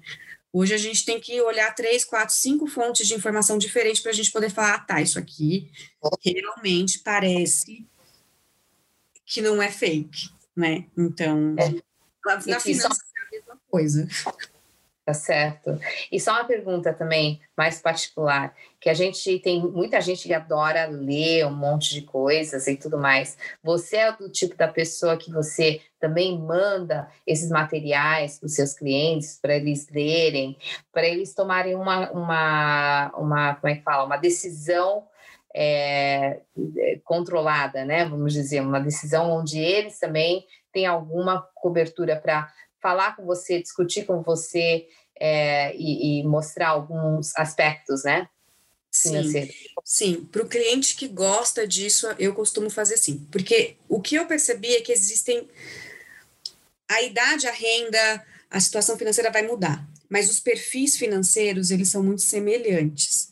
Hoje 0.54 0.74
a 0.74 0.78
gente 0.78 1.04
tem 1.04 1.20
que 1.20 1.42
olhar 1.42 1.76
três, 1.76 2.06
quatro, 2.06 2.34
cinco 2.34 2.66
fontes 2.66 3.06
de 3.06 3.14
informação 3.14 3.58
diferentes 3.58 4.02
para 4.02 4.12
a 4.12 4.14
gente 4.14 4.32
poder 4.32 4.50
falar, 4.50 4.76
ah, 4.76 4.80
tá, 4.80 5.02
isso 5.02 5.20
aqui 5.20 5.70
realmente 6.24 7.00
parece 7.00 7.86
que 9.26 9.42
não 9.42 9.62
é 9.62 9.70
fake, 9.70 10.30
né? 10.56 10.86
Então, 10.98 11.56
é. 11.60 11.95
Na 12.26 12.60
finança 12.60 13.04
é 13.18 13.28
a 13.28 13.32
mesma 13.32 13.60
coisa. 13.70 14.08
Tá 15.06 15.14
certo. 15.14 15.80
E 16.12 16.20
só 16.20 16.32
uma 16.32 16.46
pergunta 16.46 16.92
também, 16.92 17.40
mais 17.56 17.80
particular, 17.80 18.56
que 18.82 18.90
a 18.90 18.94
gente 18.96 19.38
tem 19.38 19.62
muita 19.62 20.02
gente 20.02 20.28
que 20.28 20.34
adora 20.34 20.88
ler 20.88 21.46
um 21.46 21.56
monte 21.56 21.94
de 21.94 22.02
coisas 22.02 22.66
e 22.66 22.76
tudo 22.76 22.98
mais. 22.98 23.38
Você 23.62 23.98
é 23.98 24.12
do 24.12 24.28
tipo 24.32 24.56
da 24.58 24.68
pessoa 24.68 25.16
que 25.16 25.30
você 25.30 25.80
também 26.00 26.40
manda 26.40 27.08
esses 27.28 27.52
materiais 27.52 28.40
para 28.40 28.48
os 28.48 28.56
seus 28.56 28.74
clientes, 28.74 29.38
para 29.40 29.56
eles 29.56 29.88
lerem, 29.92 30.58
para 30.92 31.08
eles 31.08 31.36
tomarem 31.36 31.76
uma, 31.76 32.10
uma, 32.10 33.12
uma, 33.16 33.56
como 33.56 33.72
é 33.72 33.76
que 33.76 33.84
fala, 33.84 34.06
uma 34.06 34.18
decisão 34.18 35.08
é, 35.54 36.42
controlada, 37.04 37.86
né? 37.86 38.06
Vamos 38.06 38.34
dizer, 38.34 38.60
uma 38.60 38.80
decisão 38.80 39.32
onde 39.32 39.60
eles 39.60 40.00
também 40.00 40.48
tem 40.76 40.86
alguma 40.86 41.42
cobertura 41.56 42.18
para 42.18 42.54
falar 42.82 43.16
com 43.16 43.26
você, 43.26 43.62
discutir 43.62 44.06
com 44.06 44.22
você 44.22 44.86
é, 45.18 45.74
e, 45.74 46.20
e, 46.20 46.24
mostrar 46.26 46.68
alguns 46.68 47.34
aspectos, 47.38 48.04
né? 48.04 48.28
Sim, 48.92 49.50
sim. 49.86 50.26
Para 50.26 50.44
o 50.44 50.50
cliente 50.50 50.98
que 50.98 51.08
gosta 51.08 51.66
disso, 51.66 52.08
eu 52.20 52.36
costumo 52.36 52.70
fazer 52.70 52.96
assim, 52.96 53.26
porque 53.32 53.78
o 53.88 54.02
que 54.02 54.16
eu 54.16 54.28
percebi 54.28 54.76
é 54.76 54.82
que 54.82 54.92
existem 54.92 55.48
a 56.90 57.02
idade, 57.02 57.48
a 57.48 57.52
renda, 57.54 58.26
a 58.52 58.60
situação 58.60 58.98
financeira 58.98 59.32
vai 59.32 59.44
mudar, 59.48 59.88
mas 60.10 60.30
os 60.30 60.42
perfis 60.42 60.98
financeiros 60.98 61.72
eles 61.72 61.88
são 61.88 62.04
muito 62.04 62.22
semelhantes. 62.22 63.32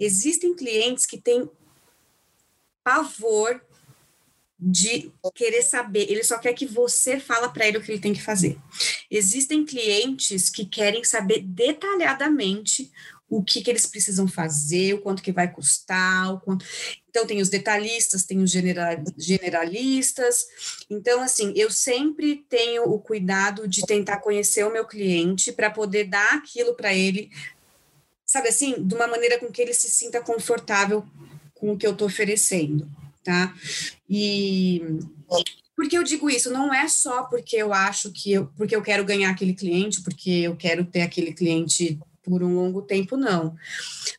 Existem 0.00 0.52
clientes 0.56 1.06
que 1.06 1.20
têm 1.20 1.48
pavor 2.82 3.64
de 4.64 5.10
querer 5.34 5.62
saber, 5.62 6.08
ele 6.08 6.22
só 6.22 6.38
quer 6.38 6.52
que 6.52 6.66
você 6.66 7.18
fala 7.18 7.48
para 7.48 7.66
ele 7.66 7.78
o 7.78 7.82
que 7.82 7.90
ele 7.90 8.00
tem 8.00 8.12
que 8.12 8.22
fazer. 8.22 8.56
Existem 9.10 9.64
clientes 9.64 10.48
que 10.48 10.64
querem 10.64 11.02
saber 11.02 11.42
detalhadamente 11.42 12.92
o 13.28 13.42
que, 13.42 13.60
que 13.60 13.70
eles 13.70 13.86
precisam 13.86 14.28
fazer, 14.28 14.94
o 14.94 15.00
quanto 15.00 15.22
que 15.22 15.32
vai 15.32 15.50
custar, 15.50 16.32
o 16.34 16.40
quanto... 16.40 16.64
Então, 17.08 17.26
tem 17.26 17.40
os 17.40 17.48
detalhistas, 17.48 18.24
tem 18.24 18.38
os 18.40 18.50
generalistas. 19.16 20.46
Então, 20.88 21.22
assim, 21.22 21.52
eu 21.56 21.70
sempre 21.70 22.44
tenho 22.48 22.84
o 22.84 23.00
cuidado 23.00 23.66
de 23.66 23.84
tentar 23.86 24.18
conhecer 24.18 24.64
o 24.64 24.72
meu 24.72 24.86
cliente 24.86 25.50
para 25.50 25.70
poder 25.70 26.04
dar 26.04 26.34
aquilo 26.34 26.74
para 26.74 26.94
ele, 26.94 27.30
sabe 28.24 28.48
assim, 28.48 28.86
de 28.86 28.94
uma 28.94 29.06
maneira 29.06 29.40
com 29.40 29.50
que 29.50 29.60
ele 29.60 29.74
se 29.74 29.88
sinta 29.88 30.20
confortável 30.20 31.04
com 31.54 31.72
o 31.72 31.76
que 31.76 31.86
eu 31.86 31.92
estou 31.92 32.06
oferecendo, 32.06 32.86
tá? 33.24 33.54
E 34.08 34.82
por 35.76 35.88
que 35.88 35.96
eu 35.96 36.02
digo 36.02 36.30
isso? 36.30 36.50
Não 36.50 36.72
é 36.72 36.86
só 36.88 37.24
porque 37.24 37.56
eu 37.56 37.72
acho 37.72 38.12
que 38.12 38.32
eu, 38.32 38.46
porque 38.56 38.76
eu 38.76 38.82
quero 38.82 39.04
ganhar 39.04 39.30
aquele 39.30 39.54
cliente, 39.54 40.02
porque 40.02 40.30
eu 40.30 40.56
quero 40.56 40.84
ter 40.84 41.02
aquele 41.02 41.32
cliente 41.32 41.98
por 42.22 42.42
um 42.42 42.54
longo 42.54 42.82
tempo, 42.82 43.16
não. 43.16 43.56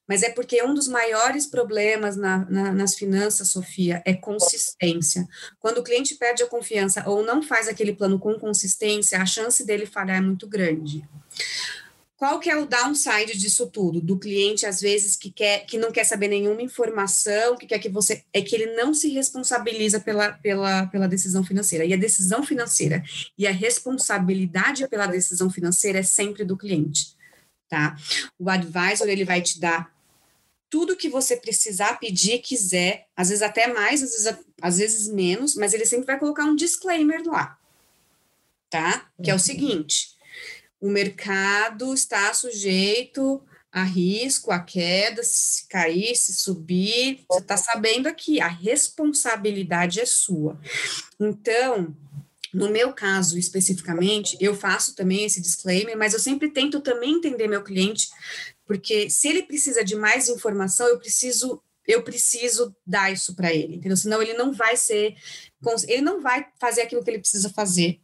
Mas 0.07 0.23
é 0.23 0.29
porque 0.29 0.61
um 0.61 0.73
dos 0.73 0.87
maiores 0.87 1.47
problemas 1.47 2.17
na, 2.17 2.45
na, 2.49 2.73
nas 2.73 2.95
finanças, 2.95 3.49
Sofia, 3.49 4.01
é 4.05 4.13
consistência. 4.13 5.27
Quando 5.59 5.77
o 5.77 5.83
cliente 5.83 6.15
perde 6.15 6.43
a 6.43 6.47
confiança 6.47 7.07
ou 7.07 7.23
não 7.23 7.41
faz 7.41 7.67
aquele 7.67 7.93
plano 7.93 8.19
com 8.19 8.37
consistência, 8.37 9.21
a 9.21 9.25
chance 9.25 9.65
dele 9.65 9.85
falhar 9.85 10.17
é 10.17 10.21
muito 10.21 10.47
grande. 10.47 11.07
Qual 12.23 12.39
que 12.39 12.49
é 12.49 12.55
o 12.55 12.65
downside 12.65 13.37
disso 13.37 13.67
tudo? 13.67 13.99
Do 13.99 14.17
cliente, 14.17 14.65
às 14.65 14.79
vezes, 14.79 15.17
que, 15.17 15.29
quer, 15.29 15.65
que 15.65 15.77
não 15.77 15.91
quer 15.91 16.05
saber 16.05 16.29
nenhuma 16.29 16.61
informação, 16.61 17.57
que 17.57 17.65
quer 17.65 17.79
que 17.79 17.89
você. 17.89 18.23
É 18.31 18.41
que 18.41 18.55
ele 18.55 18.77
não 18.77 18.93
se 18.93 19.09
responsabiliza 19.09 19.99
pela, 19.99 20.31
pela, 20.31 20.85
pela 20.87 21.05
decisão 21.05 21.43
financeira. 21.43 21.83
E 21.83 21.93
a 21.93 21.97
decisão 21.97 22.41
financeira 22.41 23.03
e 23.37 23.45
a 23.45 23.51
responsabilidade 23.51 24.87
pela 24.87 25.05
decisão 25.05 25.49
financeira 25.49 25.99
é 25.99 26.03
sempre 26.03 26.45
do 26.45 26.55
cliente 26.55 27.13
tá? 27.67 27.95
O 28.37 28.49
advisor, 28.49 29.09
ele 29.09 29.25
vai 29.25 29.41
te 29.41 29.59
dar 29.59 29.91
tudo 30.69 30.95
que 30.95 31.09
você 31.09 31.35
precisar, 31.35 31.99
pedir, 31.99 32.39
quiser, 32.39 33.07
às 33.17 33.29
vezes 33.29 33.41
até 33.41 33.73
mais, 33.73 34.03
às 34.03 34.11
vezes, 34.11 34.37
às 34.61 34.77
vezes 34.77 35.07
menos, 35.07 35.55
mas 35.55 35.73
ele 35.73 35.85
sempre 35.85 36.05
vai 36.05 36.19
colocar 36.19 36.45
um 36.45 36.55
disclaimer 36.55 37.23
lá, 37.25 37.57
tá? 38.69 39.09
Que 39.23 39.31
é 39.31 39.33
o 39.33 39.37
uhum. 39.37 39.39
seguinte, 39.39 40.12
o 40.83 40.89
mercado 40.89 41.93
está 41.93 42.33
sujeito 42.33 43.41
a 43.71 43.83
risco, 43.83 44.51
a 44.51 44.59
queda, 44.59 45.23
se 45.23 45.65
cair, 45.69 46.13
se 46.13 46.33
subir, 46.33 47.23
você 47.25 47.39
está 47.39 47.55
sabendo 47.55 48.07
aqui, 48.07 48.41
a 48.41 48.49
responsabilidade 48.49 50.01
é 50.01 50.05
sua. 50.05 50.59
Então, 51.17 51.95
no 52.53 52.69
meu 52.69 52.91
caso, 52.91 53.39
especificamente, 53.39 54.35
eu 54.41 54.53
faço 54.53 54.93
também 54.93 55.23
esse 55.23 55.39
disclaimer, 55.39 55.97
mas 55.97 56.11
eu 56.11 56.19
sempre 56.19 56.51
tento 56.51 56.81
também 56.81 57.13
entender 57.13 57.47
meu 57.47 57.63
cliente, 57.63 58.09
porque 58.67 59.09
se 59.09 59.29
ele 59.29 59.43
precisa 59.43 59.85
de 59.85 59.95
mais 59.95 60.27
informação, 60.27 60.85
eu 60.89 60.99
preciso 60.99 61.63
eu 61.87 62.01
preciso 62.01 62.75
dar 62.85 63.11
isso 63.11 63.35
para 63.35 63.53
ele, 63.53 63.75
entendeu? 63.75 63.97
Senão 63.97 64.21
ele 64.21 64.33
não 64.33 64.53
vai 64.53 64.75
ser, 64.75 65.15
ele 65.87 66.01
não 66.01 66.21
vai 66.21 66.45
fazer 66.59 66.81
aquilo 66.81 67.03
que 67.03 67.09
ele 67.09 67.19
precisa 67.19 67.49
fazer. 67.49 67.99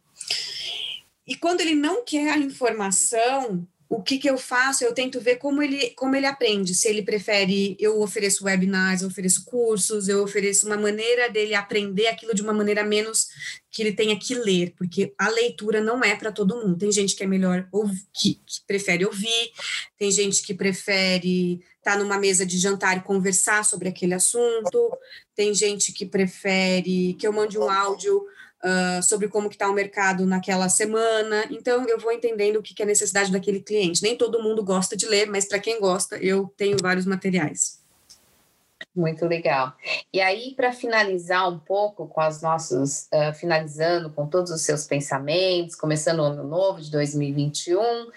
E 1.30 1.36
quando 1.36 1.60
ele 1.60 1.76
não 1.76 2.04
quer 2.04 2.32
a 2.32 2.38
informação, 2.38 3.64
o 3.88 4.02
que, 4.02 4.18
que 4.18 4.28
eu 4.28 4.36
faço? 4.36 4.82
Eu 4.82 4.92
tento 4.92 5.20
ver 5.20 5.36
como 5.36 5.62
ele, 5.62 5.90
como 5.90 6.16
ele 6.16 6.26
aprende. 6.26 6.74
Se 6.74 6.88
ele 6.88 7.02
prefere, 7.02 7.76
eu 7.78 8.00
ofereço 8.00 8.46
webinars, 8.46 9.02
eu 9.02 9.06
ofereço 9.06 9.44
cursos, 9.44 10.08
eu 10.08 10.24
ofereço 10.24 10.66
uma 10.66 10.76
maneira 10.76 11.30
dele 11.30 11.54
aprender 11.54 12.08
aquilo 12.08 12.34
de 12.34 12.42
uma 12.42 12.52
maneira 12.52 12.82
menos 12.82 13.28
que 13.70 13.80
ele 13.80 13.92
tenha 13.92 14.18
que 14.18 14.34
ler, 14.34 14.74
porque 14.76 15.14
a 15.16 15.28
leitura 15.28 15.80
não 15.80 16.02
é 16.02 16.16
para 16.16 16.32
todo 16.32 16.56
mundo. 16.56 16.76
Tem 16.76 16.90
gente 16.90 17.14
que 17.14 17.22
é 17.22 17.26
melhor 17.28 17.68
ouvir, 17.70 18.02
que, 18.12 18.34
que 18.44 18.60
prefere 18.66 19.06
ouvir, 19.06 19.52
tem 19.96 20.10
gente 20.10 20.42
que 20.42 20.52
prefere 20.52 21.60
estar 21.78 21.92
tá 21.92 21.96
numa 21.96 22.18
mesa 22.18 22.44
de 22.44 22.58
jantar 22.58 22.96
e 22.96 23.02
conversar 23.02 23.64
sobre 23.64 23.88
aquele 23.88 24.14
assunto, 24.14 24.98
tem 25.36 25.54
gente 25.54 25.92
que 25.92 26.04
prefere 26.04 27.14
que 27.14 27.24
eu 27.24 27.32
mande 27.32 27.56
um 27.56 27.70
áudio 27.70 28.20
uh, 28.64 29.02
sobre 29.02 29.28
como 29.28 29.48
que 29.48 29.54
está 29.54 29.68
o 29.68 29.74
mercado 29.74 30.26
naquela 30.26 30.68
semana. 30.68 31.46
Então, 31.50 31.86
eu 31.88 31.98
vou 31.98 32.12
entendendo 32.12 32.56
o 32.56 32.62
que, 32.62 32.74
que 32.74 32.82
é 32.82 32.84
a 32.84 32.88
necessidade 32.88 33.32
daquele 33.32 33.60
cliente. 33.60 34.02
Nem 34.02 34.16
todo 34.16 34.42
mundo 34.42 34.62
gosta 34.62 34.96
de 34.96 35.06
ler, 35.06 35.28
mas 35.28 35.46
para 35.46 35.58
quem 35.58 35.80
gosta, 35.80 36.16
eu 36.18 36.52
tenho 36.56 36.76
vários 36.80 37.06
materiais. 37.06 37.79
Muito 38.94 39.24
legal. 39.24 39.72
E 40.12 40.20
aí, 40.20 40.52
para 40.56 40.72
finalizar 40.72 41.48
um 41.48 41.60
pouco 41.60 42.08
com 42.08 42.20
as 42.20 42.42
nossas, 42.42 43.08
uh, 43.14 43.32
finalizando 43.32 44.10
com 44.10 44.26
todos 44.26 44.50
os 44.50 44.62
seus 44.62 44.84
pensamentos, 44.84 45.76
começando 45.76 46.18
o 46.18 46.24
ano 46.24 46.42
novo 46.42 46.80
de 46.80 46.90
2021, 46.90 47.78
uh, 47.80 48.10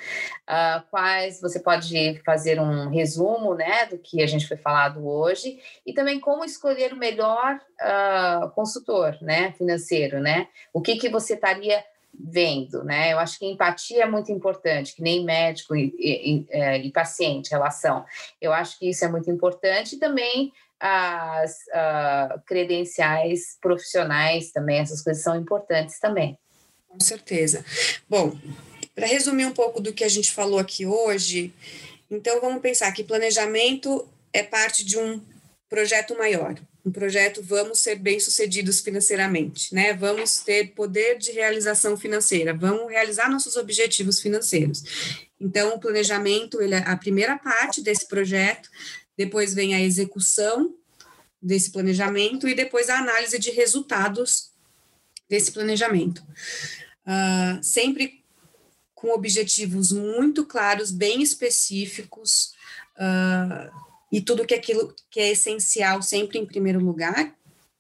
quais 0.90 1.40
você 1.40 1.60
pode 1.60 2.20
fazer 2.26 2.60
um 2.60 2.90
resumo, 2.90 3.54
né, 3.54 3.86
do 3.86 4.00
que 4.00 4.24
a 4.24 4.26
gente 4.26 4.48
foi 4.48 4.58
falado 4.58 5.08
hoje 5.08 5.60
e 5.86 5.94
também 5.94 6.20
como 6.20 6.44
escolher 6.44 6.92
o 6.92 6.98
melhor 6.98 7.62
uh, 7.80 8.50
consultor, 8.52 9.16
né, 9.22 9.52
financeiro, 9.52 10.20
né? 10.20 10.48
O 10.74 10.82
que 10.82 10.96
que 10.96 11.08
você 11.08 11.36
estaria 11.36 11.86
vendo, 12.14 12.84
né? 12.84 13.12
Eu 13.12 13.20
acho 13.20 13.40
que 13.40 13.46
empatia 13.46 14.04
é 14.04 14.08
muito 14.08 14.32
importante, 14.32 14.96
que 14.96 15.02
nem 15.02 15.24
médico 15.24 15.76
e, 15.76 15.94
e, 15.98 16.46
e, 16.52 16.88
e, 16.88 16.92
paciente, 16.92 17.52
relação. 17.52 18.06
Eu 18.42 18.54
acho 18.54 18.78
que 18.78 18.90
isso 18.90 19.04
é 19.04 19.08
muito 19.08 19.30
importante 19.32 19.96
e 19.96 20.00
também 20.00 20.52
as 20.80 21.52
uh, 21.70 22.42
credenciais 22.46 23.58
profissionais 23.62 24.52
também, 24.52 24.80
essas 24.80 25.02
coisas 25.02 25.24
são 25.24 25.36
importantes 25.36 25.98
também. 26.00 26.38
Com 26.88 27.00
certeza. 27.00 27.66
Bom, 28.08 28.38
para 28.94 29.08
resumir 29.08 29.46
um 29.46 29.54
pouco 29.54 29.82
do 29.82 29.94
que 29.94 30.04
a 30.04 30.10
gente 30.10 30.32
falou 30.32 30.60
aqui 30.60 30.86
hoje, 30.86 31.54
então 32.12 32.40
vamos 32.42 32.62
pensar 32.62 32.92
que 32.92 33.04
planejamento 33.04 34.08
é 34.32 34.44
parte 34.44 34.86
de 34.86 34.98
um 34.98 35.22
projeto 35.74 36.16
maior, 36.16 36.56
um 36.86 36.92
projeto 36.92 37.42
vamos 37.42 37.80
ser 37.80 37.96
bem-sucedidos 37.96 38.80
financeiramente, 38.80 39.74
né? 39.74 39.92
Vamos 39.94 40.38
ter 40.38 40.68
poder 40.76 41.18
de 41.18 41.32
realização 41.32 41.98
financeira, 41.98 42.54
vamos 42.54 42.92
realizar 42.92 43.28
nossos 43.28 43.56
objetivos 43.56 44.22
financeiros. 44.22 44.84
Então, 45.42 45.74
o 45.74 45.80
planejamento, 45.80 46.62
ele 46.62 46.76
é 46.76 46.84
a 46.88 46.96
primeira 46.96 47.40
parte 47.40 47.82
desse 47.82 48.08
projeto, 48.08 48.70
depois 49.18 49.56
vem 49.56 49.74
a 49.74 49.82
execução 49.82 50.76
desse 51.42 51.72
planejamento 51.72 52.48
e 52.48 52.54
depois 52.54 52.88
a 52.88 53.00
análise 53.00 53.40
de 53.40 53.50
resultados 53.50 54.52
desse 55.28 55.52
planejamento. 55.52 56.24
Uh, 57.04 57.64
sempre 57.64 58.24
com 58.94 59.10
objetivos 59.10 59.92
muito 59.92 60.46
claros, 60.46 60.92
bem 60.92 61.24
específicos, 61.24 62.54
uh, 62.96 63.93
e 64.14 64.22
tudo 64.22 64.46
que 64.46 64.54
aquilo 64.54 64.94
que 65.10 65.20
é 65.20 65.32
essencial 65.32 66.00
sempre 66.04 66.38
em 66.38 66.46
primeiro 66.46 66.80
lugar, 66.80 67.36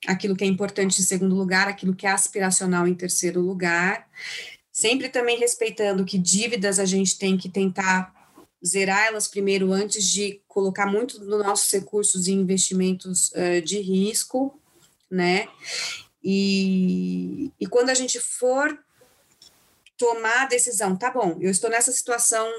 aquilo 0.08 0.36
que 0.36 0.43
é 0.43 0.48
importante 0.48 1.00
em 1.00 1.04
segundo 1.04 1.36
lugar, 1.36 1.67
aquilo 1.67 1.96
que 1.96 2.08
é 2.08 2.10
aspiracional 2.10 2.88
em 2.88 2.96
terceiro 2.96 3.39
lugar, 3.39 4.10
sempre 4.72 5.10
também 5.10 5.38
respeitando 5.38 6.04
que 6.04 6.17
dívidas 6.17 6.80
a 6.80 6.86
gente 6.86 7.19
tem 7.19 7.38
que 7.38 7.48
tentar 7.48 8.12
zerar 8.65 9.06
elas 9.06 9.28
primeiro 9.28 9.72
antes 9.72 10.04
de 10.04 10.41
colocar 10.48 10.88
muito 10.88 11.19
dos 11.19 11.46
nossos 11.46 11.72
recursos 11.72 12.28
em 12.28 12.39
investimentos 12.39 13.32
uh, 13.34 13.62
de 13.62 13.80
risco, 13.80 14.60
né? 15.12 15.48
E, 16.24 17.52
e 17.60 17.67
quando 17.67 17.91
a 17.91 17.93
gente 17.93 18.19
for 18.19 18.76
tomar 19.96 20.43
a 20.43 20.48
decisão, 20.48 20.96
tá 20.96 21.12
bom, 21.12 21.38
eu 21.39 21.52
estou 21.52 21.69
nessa 21.69 21.91
situação 21.91 22.50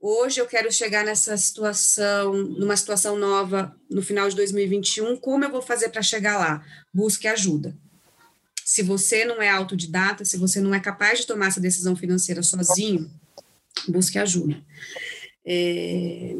hoje, 0.00 0.40
eu 0.40 0.46
quero 0.46 0.70
chegar 0.72 1.04
nessa 1.04 1.36
situação, 1.36 2.32
numa 2.32 2.76
situação 2.76 3.16
nova 3.16 3.74
no 3.90 4.02
final 4.02 4.28
de 4.28 4.36
2021, 4.36 5.16
como 5.16 5.44
eu 5.44 5.50
vou 5.50 5.62
fazer 5.62 5.88
para 5.88 6.02
chegar 6.02 6.38
lá? 6.38 6.64
Busque 6.92 7.26
ajuda. 7.26 7.76
Se 8.64 8.82
você 8.82 9.24
não 9.24 9.40
é 9.40 9.48
autodidata, 9.48 10.24
se 10.24 10.36
você 10.36 10.60
não 10.60 10.74
é 10.74 10.80
capaz 10.80 11.20
de 11.20 11.26
tomar 11.26 11.46
essa 11.48 11.60
decisão 11.60 11.96
financeira 11.96 12.42
sozinho, 12.42 13.10
busque 13.88 14.18
ajuda. 14.18 14.62
É, 15.44 16.36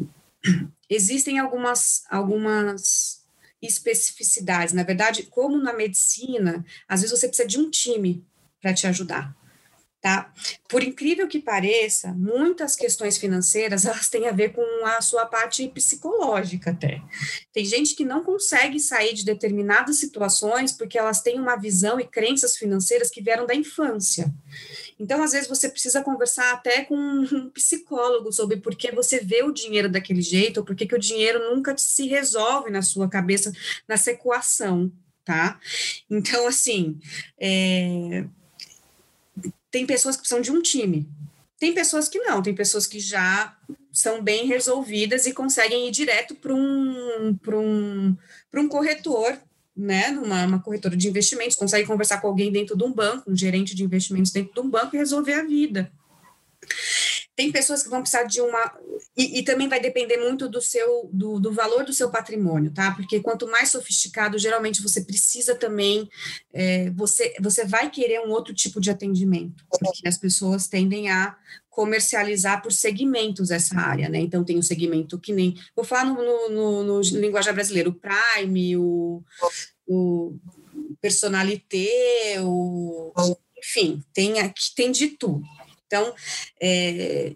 existem 0.91 1.39
algumas, 1.39 2.05
algumas 2.11 3.23
especificidades. 3.63 4.75
Na 4.75 4.83
verdade, 4.83 5.25
como 5.25 5.57
na 5.59 5.73
medicina, 5.73 6.65
às 6.87 7.01
vezes 7.01 7.19
você 7.19 7.29
precisa 7.29 7.49
de 7.49 7.59
um 7.59 7.71
time 7.71 8.25
para 8.61 8.75
te 8.75 8.87
ajudar. 8.87 9.35
Tá? 10.01 10.33
Por 10.69 10.81
incrível 10.85 11.27
que 11.27 11.41
pareça, 11.41 12.13
muitas 12.13 12.77
questões 12.77 13.19
financeiras 13.19 13.85
elas 13.87 14.09
têm 14.09 14.29
a 14.29 14.33
ver 14.33 14.53
com 14.53 14.63
a 14.87 15.01
sua 15.01 15.27
parte 15.27 15.67
psicológica 15.69 16.71
até. 16.71 17.03
Tem 17.53 17.65
gente 17.65 17.97
que 17.97 18.05
não 18.05 18.23
consegue 18.23 18.79
sair 18.79 19.13
de 19.13 19.25
determinadas 19.25 19.97
situações 19.97 20.71
porque 20.71 20.97
elas 20.97 21.21
têm 21.21 21.41
uma 21.41 21.57
visão 21.57 21.99
e 21.99 22.07
crenças 22.07 22.57
financeiras 22.57 23.11
que 23.11 23.21
vieram 23.21 23.45
da 23.45 23.57
infância. 23.57 24.33
Então, 25.01 25.21
às 25.21 25.33
vezes, 25.33 25.49
você 25.49 25.69
precisa 25.69 26.03
conversar 26.03 26.53
até 26.53 26.85
com 26.85 26.95
um 27.33 27.51
psicólogo 27.51 28.33
sobre 28.33 28.59
por 28.59 28.77
que 28.77 28.93
você 28.93 29.19
vê 29.19 29.43
o 29.43 29.53
dinheiro 29.53 29.89
daquele 29.89 30.23
jeito, 30.23 30.59
ou 30.59 30.65
por 30.65 30.77
que 30.77 30.95
o 30.95 30.99
dinheiro 30.99 31.53
nunca 31.53 31.77
se 31.77 32.07
resolve 32.07 32.71
na 32.71 32.83
sua 32.83 33.09
cabeça 33.09 33.53
nessa 33.89 34.13
equação 34.13 34.93
tá? 35.29 35.61
Então, 36.09 36.47
assim, 36.47 36.99
é... 37.39 38.25
tem 39.71 39.87
pessoas 39.87 40.17
que 40.17 40.23
precisam 40.23 40.43
de 40.43 40.51
um 40.51 40.63
time, 40.63 41.09
tem 41.59 41.75
pessoas 41.75 42.09
que 42.09 42.19
não, 42.21 42.43
tem 42.43 42.55
pessoas 42.55 42.87
que 42.87 43.01
já 43.01 43.57
são 43.93 44.23
bem 44.23 44.47
resolvidas 44.47 45.27
e 45.27 45.33
conseguem 45.33 45.89
ir 45.89 45.91
direto 45.91 46.35
para 46.35 46.55
um, 46.55 47.37
um, 47.53 48.17
um 48.55 48.69
corretor, 48.69 49.37
né, 49.77 50.11
numa 50.11 50.45
uma 50.45 50.63
corretora 50.63 50.97
de 50.97 51.09
investimentos, 51.09 51.57
consegue 51.57 51.87
conversar 51.87 52.21
com 52.21 52.29
alguém 52.29 52.51
dentro 52.51 52.77
de 52.77 52.85
um 52.85 52.93
banco, 52.93 53.31
um 53.31 53.37
gerente 53.37 53.75
de 53.75 53.85
investimentos 53.85 54.33
dentro 54.33 54.55
de 54.55 54.61
um 54.61 54.71
banco 54.71 54.95
e 54.95 54.99
resolver 54.99 55.35
a 55.35 55.45
vida. 55.45 55.91
Tem 57.39 57.53
pessoas 57.53 57.85
que 57.85 57.89
vão 57.89 58.01
precisar 58.01 58.25
de 58.25 58.41
uma. 58.41 58.77
E, 59.17 59.39
e 59.39 59.43
também 59.45 59.69
vai 59.69 59.79
depender 59.79 60.17
muito 60.17 60.49
do 60.49 60.61
seu 60.61 61.09
do, 61.13 61.39
do, 61.39 61.53
valor 61.53 61.85
do 61.85 61.93
seu 61.93 62.11
patrimônio, 62.11 62.73
tá? 62.73 62.91
Porque 62.91 63.21
quanto 63.21 63.47
mais 63.47 63.71
sofisticado, 63.71 64.37
geralmente 64.37 64.83
você 64.83 65.03
precisa 65.03 65.55
também. 65.55 66.11
É, 66.53 66.91
você, 66.91 67.37
você 67.41 67.65
vai 67.65 67.93
querer 67.93 68.19
um 68.23 68.31
outro 68.31 68.53
tipo 68.53 68.81
de 68.81 68.91
atendimento, 68.91 69.65
porque 69.71 70.09
as 70.09 70.19
pessoas 70.19 70.67
tendem 70.67 71.11
a 71.11 71.37
comercializar 71.71 72.61
por 72.61 72.73
segmentos 72.73 73.53
essa 73.53 73.77
área, 73.77 74.09
né? 74.09 74.19
Então 74.19 74.43
tem 74.43 74.59
um 74.59 74.63
segmento 74.63 75.17
que 75.17 75.33
nem. 75.33 75.55
Vou 75.77 75.85
falar 75.85 76.07
no, 76.07 76.17
no, 76.17 76.49
no, 76.49 76.83
no 76.83 77.01
linguajar 77.21 77.55
brasileiro, 77.55 77.91
o 77.91 77.95
Prime, 77.95 78.77
o, 78.79 79.23
o 79.87 80.37
Personalité, 81.01 82.39
o, 82.41 83.13
enfim, 83.57 84.03
tem, 84.13 84.35
tem 84.75 84.91
de 84.91 85.11
tudo. 85.11 85.47
Então, 85.89 86.15
é, 86.61 87.35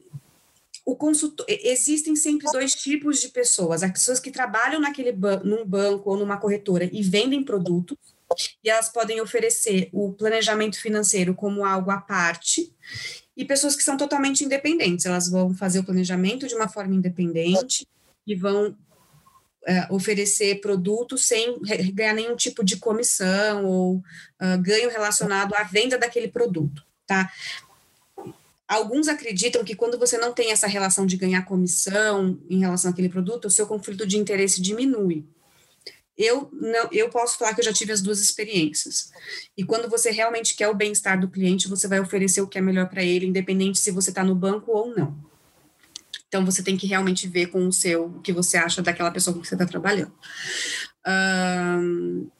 o 0.84 0.94
consultor, 0.94 1.46
existem 1.48 2.14
sempre 2.14 2.46
dois 2.52 2.74
tipos 2.74 3.20
de 3.20 3.28
pessoas: 3.28 3.82
as 3.82 3.90
pessoas 3.90 4.20
que 4.20 4.30
trabalham 4.30 4.80
naquele 4.80 5.10
ban 5.10 5.40
num 5.42 5.64
banco 5.64 6.10
ou 6.10 6.16
numa 6.16 6.36
corretora 6.36 6.88
e 6.92 7.02
vendem 7.02 7.42
produtos, 7.42 7.96
e 8.62 8.70
elas 8.70 8.88
podem 8.90 9.20
oferecer 9.20 9.88
o 9.92 10.12
planejamento 10.12 10.80
financeiro 10.80 11.34
como 11.34 11.64
algo 11.64 11.90
à 11.90 11.98
parte, 11.98 12.72
e 13.36 13.44
pessoas 13.44 13.74
que 13.74 13.82
são 13.82 13.96
totalmente 13.96 14.44
independentes, 14.44 15.06
elas 15.06 15.28
vão 15.30 15.54
fazer 15.54 15.78
o 15.78 15.84
planejamento 15.84 16.46
de 16.46 16.54
uma 16.54 16.68
forma 16.68 16.94
independente 16.94 17.86
e 18.26 18.34
vão 18.34 18.76
é, 19.66 19.86
oferecer 19.90 20.60
produtos 20.60 21.24
sem 21.24 21.58
ganhar 21.94 22.14
nenhum 22.14 22.36
tipo 22.36 22.64
de 22.64 22.76
comissão 22.76 23.64
ou 23.64 23.96
uh, 23.96 24.60
ganho 24.60 24.90
relacionado 24.90 25.54
à 25.54 25.62
venda 25.62 25.96
daquele 25.96 26.28
produto, 26.28 26.84
tá? 27.06 27.30
Alguns 28.68 29.08
acreditam 29.08 29.64
que 29.64 29.74
quando 29.74 29.98
você 29.98 30.16
não 30.16 30.32
tem 30.32 30.50
essa 30.50 30.66
relação 30.66 31.04
de 31.04 31.16
ganhar 31.16 31.42
comissão 31.42 32.38
em 32.48 32.60
relação 32.60 32.90
àquele 32.90 33.08
produto, 33.08 33.46
o 33.46 33.50
seu 33.50 33.66
conflito 33.66 34.06
de 34.06 34.16
interesse 34.16 34.62
diminui. 34.62 35.26
Eu 36.16 36.50
não, 36.52 36.88
eu 36.92 37.08
posso 37.08 37.38
falar 37.38 37.54
que 37.54 37.60
eu 37.60 37.64
já 37.64 37.72
tive 37.72 37.92
as 37.92 38.00
duas 38.00 38.20
experiências. 38.20 39.10
E 39.56 39.64
quando 39.64 39.88
você 39.88 40.10
realmente 40.10 40.54
quer 40.54 40.68
o 40.68 40.74
bem-estar 40.74 41.18
do 41.18 41.28
cliente, 41.28 41.68
você 41.68 41.88
vai 41.88 42.00
oferecer 42.00 42.40
o 42.40 42.46
que 42.46 42.58
é 42.58 42.60
melhor 42.60 42.88
para 42.88 43.02
ele, 43.02 43.26
independente 43.26 43.78
se 43.78 43.90
você 43.90 44.10
está 44.10 44.22
no 44.22 44.34
banco 44.34 44.70
ou 44.70 44.94
não. 44.94 45.32
Então 46.28 46.44
você 46.44 46.62
tem 46.62 46.76
que 46.76 46.86
realmente 46.86 47.28
ver 47.28 47.48
com 47.48 47.66
o 47.66 47.72
seu 47.72 48.06
o 48.06 48.20
que 48.20 48.32
você 48.32 48.56
acha 48.56 48.80
daquela 48.80 49.10
pessoa 49.10 49.34
com 49.34 49.40
que 49.40 49.48
você 49.48 49.54
está 49.54 49.66
trabalhando. 49.66 50.12
Um, 51.06 52.30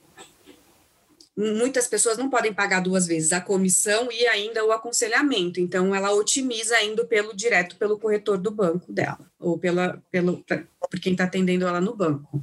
muitas 1.36 1.86
pessoas 1.86 2.18
não 2.18 2.28
podem 2.28 2.52
pagar 2.52 2.80
duas 2.80 3.06
vezes 3.06 3.32
a 3.32 3.40
comissão 3.40 4.10
e 4.12 4.26
ainda 4.26 4.64
o 4.64 4.72
aconselhamento. 4.72 5.60
Então, 5.60 5.94
ela 5.94 6.12
otimiza 6.12 6.80
indo 6.82 7.06
pelo 7.06 7.34
direto 7.34 7.76
pelo 7.76 7.98
corretor 7.98 8.38
do 8.38 8.50
banco 8.50 8.92
dela, 8.92 9.30
ou 9.38 9.58
pela, 9.58 10.02
pelo, 10.10 10.44
por 10.90 11.00
quem 11.00 11.12
está 11.12 11.24
atendendo 11.24 11.66
ela 11.66 11.80
no 11.80 11.96
banco. 11.96 12.42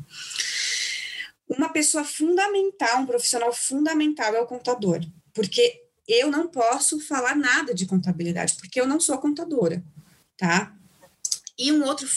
Uma 1.48 1.70
pessoa 1.70 2.04
fundamental, 2.04 3.02
um 3.02 3.06
profissional 3.06 3.54
fundamental 3.54 4.36
é 4.36 4.42
o 4.42 4.48
contador, 4.48 5.00
porque 5.34 5.84
eu 6.08 6.32
não 6.32 6.48
posso 6.48 7.00
falar 7.00 7.36
nada 7.36 7.74
de 7.74 7.86
contabilidade, 7.86 8.56
porque 8.56 8.80
eu 8.80 8.88
não 8.88 9.00
sou 9.00 9.18
contadora, 9.20 9.84
tá? 10.38 10.76
E 11.58 11.72
um 11.72 11.84
outro 11.84 12.08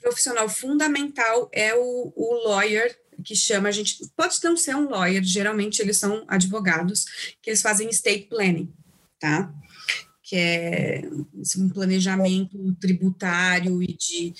profissional 0.00 0.48
fundamental 0.48 1.48
é 1.52 1.74
o, 1.74 2.12
o 2.14 2.48
lawyer 2.48 2.98
que 3.24 3.34
chama 3.34 3.68
a 3.68 3.72
gente 3.72 3.98
pode 4.16 4.38
não 4.42 4.56
ser 4.56 4.74
um 4.74 4.88
lawyer, 4.88 5.22
geralmente 5.22 5.80
eles 5.80 5.98
são 5.98 6.24
advogados 6.28 7.04
que 7.40 7.50
eles 7.50 7.62
fazem 7.62 7.88
estate 7.88 8.26
planning, 8.28 8.72
tá? 9.18 9.52
Que 10.22 10.36
é 10.36 11.02
um 11.58 11.68
planejamento 11.68 12.74
tributário 12.80 13.82
e 13.82 13.94
de 13.94 14.34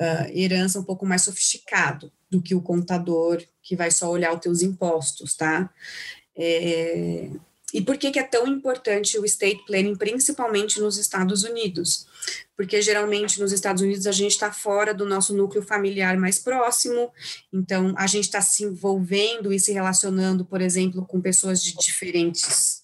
uh, 0.00 0.38
herança 0.38 0.80
um 0.80 0.84
pouco 0.84 1.06
mais 1.06 1.22
sofisticado 1.22 2.12
do 2.30 2.40
que 2.40 2.54
o 2.54 2.62
contador 2.62 3.42
que 3.62 3.76
vai 3.76 3.90
só 3.90 4.10
olhar 4.10 4.32
os 4.32 4.40
teus 4.40 4.62
impostos, 4.62 5.34
tá? 5.34 5.70
É, 6.36 7.30
e 7.72 7.80
por 7.80 7.96
que, 7.96 8.10
que 8.10 8.18
é 8.18 8.22
tão 8.22 8.46
importante 8.46 9.18
o 9.18 9.24
estate 9.24 9.64
planning, 9.66 9.96
principalmente 9.96 10.80
nos 10.80 10.98
Estados 10.98 11.42
Unidos? 11.42 12.06
Porque 12.56 12.82
geralmente 12.82 13.40
nos 13.40 13.52
Estados 13.52 13.82
Unidos 13.82 14.06
a 14.06 14.12
gente 14.12 14.32
está 14.32 14.52
fora 14.52 14.92
do 14.92 15.06
nosso 15.06 15.34
núcleo 15.34 15.62
familiar 15.62 16.16
mais 16.18 16.38
próximo, 16.38 17.10
então 17.52 17.94
a 17.96 18.06
gente 18.06 18.24
está 18.24 18.42
se 18.42 18.64
envolvendo 18.64 19.52
e 19.52 19.58
se 19.58 19.72
relacionando, 19.72 20.44
por 20.44 20.60
exemplo, 20.60 21.06
com 21.06 21.20
pessoas 21.20 21.62
de 21.62 21.74
diferentes 21.76 22.82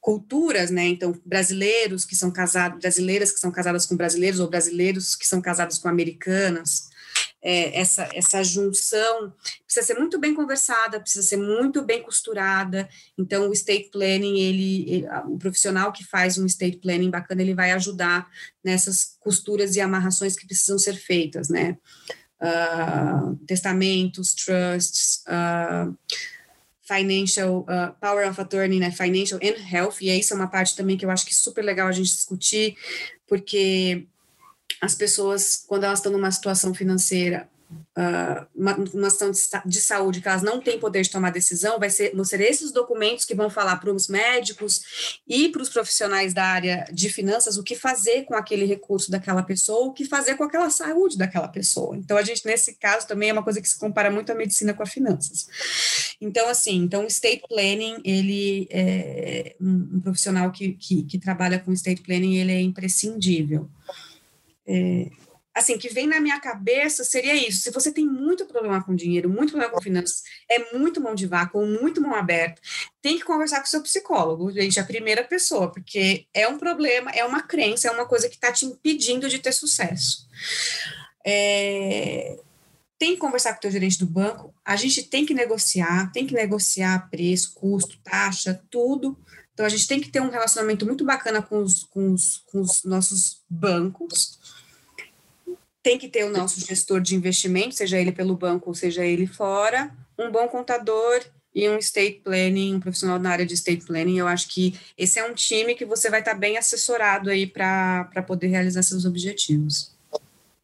culturas, 0.00 0.70
né? 0.70 0.84
Então, 0.86 1.18
brasileiros 1.24 2.04
que 2.04 2.14
são 2.14 2.30
casados, 2.30 2.78
brasileiras 2.78 3.32
que 3.32 3.40
são 3.40 3.50
casadas 3.50 3.86
com 3.86 3.96
brasileiros, 3.96 4.38
ou 4.38 4.48
brasileiros 4.48 5.16
que 5.16 5.26
são 5.26 5.40
casados 5.40 5.78
com 5.78 5.88
americanas 5.88 6.90
é, 7.48 7.78
essa, 7.78 8.08
essa 8.12 8.42
junção 8.42 9.32
precisa 9.64 9.86
ser 9.86 9.94
muito 9.94 10.18
bem 10.18 10.34
conversada, 10.34 10.98
precisa 10.98 11.24
ser 11.24 11.36
muito 11.36 11.80
bem 11.80 12.02
costurada. 12.02 12.88
Então, 13.16 13.48
o 13.48 13.52
estate 13.52 13.88
planning, 13.92 14.40
ele, 14.40 14.90
ele, 14.90 15.06
o 15.28 15.38
profissional 15.38 15.92
que 15.92 16.04
faz 16.04 16.38
um 16.38 16.44
estate 16.44 16.78
planning 16.78 17.08
bacana, 17.08 17.40
ele 17.40 17.54
vai 17.54 17.70
ajudar 17.70 18.28
nessas 18.64 19.16
costuras 19.20 19.76
e 19.76 19.80
amarrações 19.80 20.34
que 20.34 20.44
precisam 20.44 20.76
ser 20.76 20.94
feitas, 20.94 21.48
né? 21.48 21.78
Uh, 22.42 23.36
testamentos, 23.46 24.34
trusts, 24.34 25.22
uh, 25.28 25.96
financial 26.82 27.60
uh, 27.60 27.94
power 28.00 28.28
of 28.28 28.40
attorney, 28.40 28.80
né, 28.80 28.90
financial 28.90 29.40
and 29.42 29.56
health, 29.72 29.96
e 30.00 30.10
isso 30.10 30.34
é 30.34 30.36
uma 30.36 30.48
parte 30.48 30.76
também 30.76 30.96
que 30.96 31.04
eu 31.04 31.10
acho 31.10 31.24
que 31.24 31.32
é 31.32 31.34
super 31.34 31.64
legal 31.64 31.88
a 31.88 31.92
gente 31.92 32.10
discutir, 32.10 32.76
porque 33.26 34.06
as 34.80 34.94
pessoas, 34.94 35.64
quando 35.66 35.84
elas 35.84 35.98
estão 35.98 36.12
numa 36.12 36.30
situação 36.30 36.74
financeira, 36.74 37.48
uh, 37.70 38.46
uma, 38.54 38.74
situação 38.86 39.30
de, 39.30 39.40
de, 39.66 39.80
saúde, 39.80 40.20
que 40.20 40.28
elas 40.28 40.42
não 40.42 40.60
têm 40.60 40.78
poder 40.78 41.02
de 41.02 41.10
tomar 41.10 41.30
decisão, 41.30 41.78
vai 41.78 41.90
ser, 41.90 42.14
vão 42.14 42.24
ser 42.24 42.40
esses 42.40 42.72
documentos 42.72 43.24
que 43.24 43.34
vão 43.34 43.50
falar 43.50 43.76
para 43.76 43.92
os 43.92 44.08
médicos 44.08 45.20
e 45.26 45.48
para 45.48 45.62
os 45.62 45.68
profissionais 45.68 46.32
da 46.32 46.44
área 46.44 46.86
de 46.92 47.08
finanças 47.08 47.56
o 47.56 47.62
que 47.62 47.74
fazer 47.74 48.24
com 48.24 48.34
aquele 48.34 48.64
recurso 48.64 49.10
daquela 49.10 49.42
pessoa, 49.42 49.86
o 49.86 49.92
que 49.92 50.04
fazer 50.04 50.36
com 50.36 50.44
aquela 50.44 50.70
saúde 50.70 51.18
daquela 51.18 51.48
pessoa. 51.48 51.96
Então, 51.96 52.16
a 52.16 52.22
gente, 52.22 52.44
nesse 52.46 52.74
caso, 52.74 53.06
também 53.06 53.30
é 53.30 53.32
uma 53.32 53.44
coisa 53.44 53.60
que 53.60 53.68
se 53.68 53.78
compara 53.78 54.10
muito 54.10 54.30
à 54.30 54.34
medicina 54.34 54.74
com 54.74 54.82
a 54.82 54.86
finanças. 54.86 56.16
Então, 56.20 56.48
assim, 56.48 56.76
então 56.76 57.04
o 57.06 57.48
planning, 57.48 58.00
ele 58.04 58.68
é 58.70 59.56
um, 59.60 59.96
um 59.96 60.00
profissional 60.00 60.50
que, 60.50 60.72
que, 60.74 61.02
que 61.02 61.18
trabalha 61.18 61.58
com 61.58 61.72
estate 61.72 62.02
planning, 62.02 62.36
ele 62.36 62.52
é 62.52 62.60
imprescindível 62.60 63.68
é, 64.66 65.10
assim, 65.56 65.78
que 65.78 65.88
vem 65.88 66.06
na 66.06 66.20
minha 66.20 66.38
cabeça 66.38 67.02
seria 67.02 67.34
isso. 67.34 67.62
Se 67.62 67.70
você 67.70 67.90
tem 67.90 68.04
muito 68.06 68.44
problema 68.44 68.84
com 68.84 68.94
dinheiro, 68.94 69.30
muito 69.30 69.52
problema 69.52 69.72
com 69.72 69.80
finanças, 69.80 70.22
é 70.50 70.76
muito 70.76 71.00
mão 71.00 71.14
de 71.14 71.26
vácuo, 71.26 71.64
muito 71.64 71.98
mão 72.00 72.14
aberta, 72.14 72.60
tem 73.00 73.18
que 73.18 73.24
conversar 73.24 73.60
com 73.60 73.66
o 73.66 73.70
seu 73.70 73.82
psicólogo, 73.82 74.52
gente, 74.52 74.78
a 74.78 74.84
primeira 74.84 75.24
pessoa, 75.24 75.72
porque 75.72 76.26
é 76.34 76.46
um 76.46 76.58
problema, 76.58 77.10
é 77.12 77.24
uma 77.24 77.42
crença, 77.42 77.88
é 77.88 77.90
uma 77.90 78.04
coisa 78.04 78.28
que 78.28 78.34
está 78.34 78.52
te 78.52 78.66
impedindo 78.66 79.30
de 79.30 79.38
ter 79.38 79.52
sucesso. 79.52 80.28
É, 81.24 82.38
tem 82.98 83.14
que 83.14 83.18
conversar 83.18 83.52
com 83.52 83.58
o 83.58 83.60
teu 83.62 83.70
gerente 83.70 83.98
do 83.98 84.06
banco, 84.06 84.54
a 84.62 84.76
gente 84.76 85.04
tem 85.04 85.24
que 85.24 85.32
negociar, 85.32 86.12
tem 86.12 86.26
que 86.26 86.34
negociar 86.34 87.08
preço, 87.10 87.54
custo, 87.54 87.98
taxa, 88.04 88.62
tudo. 88.70 89.18
Então, 89.54 89.64
a 89.64 89.70
gente 89.70 89.88
tem 89.88 90.00
que 90.02 90.10
ter 90.10 90.20
um 90.20 90.28
relacionamento 90.28 90.84
muito 90.84 91.02
bacana 91.02 91.40
com 91.40 91.62
os, 91.62 91.82
com 91.84 92.12
os, 92.12 92.42
com 92.46 92.60
os 92.60 92.84
nossos 92.84 93.42
bancos, 93.48 94.38
tem 95.86 95.98
que 95.98 96.08
ter 96.08 96.24
o 96.24 96.30
nosso 96.30 96.58
gestor 96.58 97.00
de 97.00 97.14
investimento, 97.14 97.76
seja 97.76 97.96
ele 97.96 98.10
pelo 98.10 98.36
banco 98.36 98.70
ou 98.70 98.74
seja 98.74 99.04
ele 99.04 99.24
fora, 99.24 99.88
um 100.18 100.32
bom 100.32 100.48
contador 100.48 101.22
e 101.54 101.68
um 101.68 101.78
estate 101.78 102.22
planning, 102.24 102.74
um 102.74 102.80
profissional 102.80 103.20
na 103.20 103.30
área 103.30 103.46
de 103.46 103.54
estate 103.54 103.86
planning. 103.86 104.18
Eu 104.18 104.26
acho 104.26 104.48
que 104.48 104.76
esse 104.98 105.20
é 105.20 105.24
um 105.24 105.32
time 105.32 105.76
que 105.76 105.84
você 105.84 106.10
vai 106.10 106.18
estar 106.18 106.34
bem 106.34 106.58
assessorado 106.58 107.30
aí 107.30 107.46
para 107.46 108.20
poder 108.26 108.48
realizar 108.48 108.82
seus 108.82 109.04
objetivos. 109.04 109.94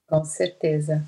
Com 0.08 0.24
certeza. 0.24 1.06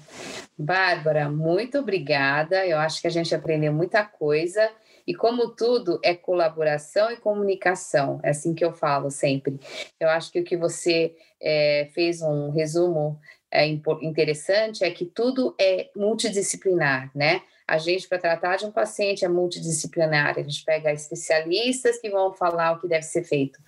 Bárbara, 0.57 1.29
muito 1.29 1.81
obrigada. 1.81 2.65
Eu 2.65 2.79
acho 2.79 3.01
que 3.01 3.09
a 3.09 3.11
gente 3.11 3.35
aprendeu 3.35 3.73
muita 3.73 4.05
coisa. 4.05 4.71
E 5.05 5.13
como 5.13 5.49
tudo 5.49 5.99
é 6.05 6.15
colaboração 6.15 7.11
e 7.11 7.17
comunicação, 7.17 8.21
é 8.23 8.31
assim 8.31 8.55
que 8.55 8.65
eu 8.65 8.73
falo 8.73 9.11
sempre. 9.11 9.59
Eu 9.99 10.09
acho 10.09 10.31
que 10.31 10.39
o 10.39 10.45
que 10.45 10.57
você 10.57 11.17
é, 11.43 11.91
fez 11.93 12.23
um 12.23 12.51
resumo 12.51 13.21
é 13.55 13.67
interessante 13.67 14.83
é 14.83 14.91
que 14.91 15.07
tudo 15.07 15.55
é 15.61 15.89
multidisciplinar, 15.95 17.11
né? 17.15 17.41
A 17.67 17.79
gente, 17.79 18.07
para 18.07 18.19
tratar 18.19 18.57
de 18.57 18.67
um 18.67 18.71
paciente, 18.71 19.25
é 19.25 19.29
multidisciplinar. 19.29 20.37
A 20.37 20.43
gente 20.43 20.63
pega 20.65 20.93
especialistas 20.93 21.99
que 21.99 22.11
vão 22.11 22.35
falar 22.35 22.73
o 22.73 22.81
que 22.81 22.87
deve 22.87 23.05
ser 23.05 23.25
feito. 23.25 23.59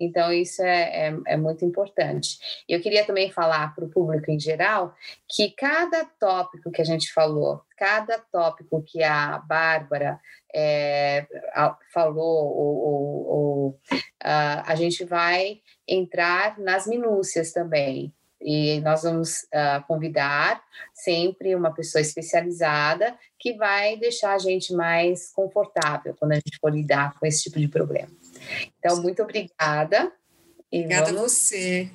Então, 0.00 0.32
isso 0.32 0.60
é, 0.60 1.08
é, 1.08 1.16
é 1.28 1.36
muito 1.36 1.64
importante. 1.64 2.64
Eu 2.68 2.80
queria 2.80 3.04
também 3.04 3.30
falar 3.30 3.72
para 3.72 3.84
o 3.84 3.88
público 3.88 4.28
em 4.28 4.40
geral 4.40 4.92
que 5.28 5.50
cada 5.50 6.04
tópico 6.18 6.70
que 6.72 6.82
a 6.82 6.84
gente 6.84 7.12
falou, 7.12 7.62
cada 7.76 8.18
tópico 8.18 8.82
que 8.82 9.04
a 9.04 9.38
Bárbara 9.38 10.18
é, 10.52 11.24
falou, 11.92 12.56
ou, 12.56 12.76
ou, 12.76 13.26
ou 13.26 13.68
uh, 14.24 14.62
a 14.66 14.74
gente 14.74 15.04
vai 15.04 15.60
entrar 15.86 16.58
nas 16.58 16.88
minúcias 16.88 17.52
também. 17.52 18.12
E 18.44 18.78
nós 18.80 19.02
vamos 19.02 19.44
uh, 19.44 19.82
convidar 19.88 20.62
sempre 20.92 21.54
uma 21.54 21.72
pessoa 21.72 22.02
especializada 22.02 23.18
que 23.38 23.54
vai 23.54 23.96
deixar 23.96 24.34
a 24.34 24.38
gente 24.38 24.74
mais 24.74 25.32
confortável 25.32 26.14
quando 26.20 26.32
a 26.32 26.36
gente 26.36 26.58
for 26.60 26.70
lidar 26.70 27.18
com 27.18 27.24
esse 27.24 27.44
tipo 27.44 27.58
de 27.58 27.68
problema. 27.68 28.10
Então, 28.78 29.00
muito 29.00 29.22
obrigada. 29.22 30.12
obrigada 30.70 31.06
vamos, 31.06 31.22
a 31.22 31.28
você. 31.28 31.90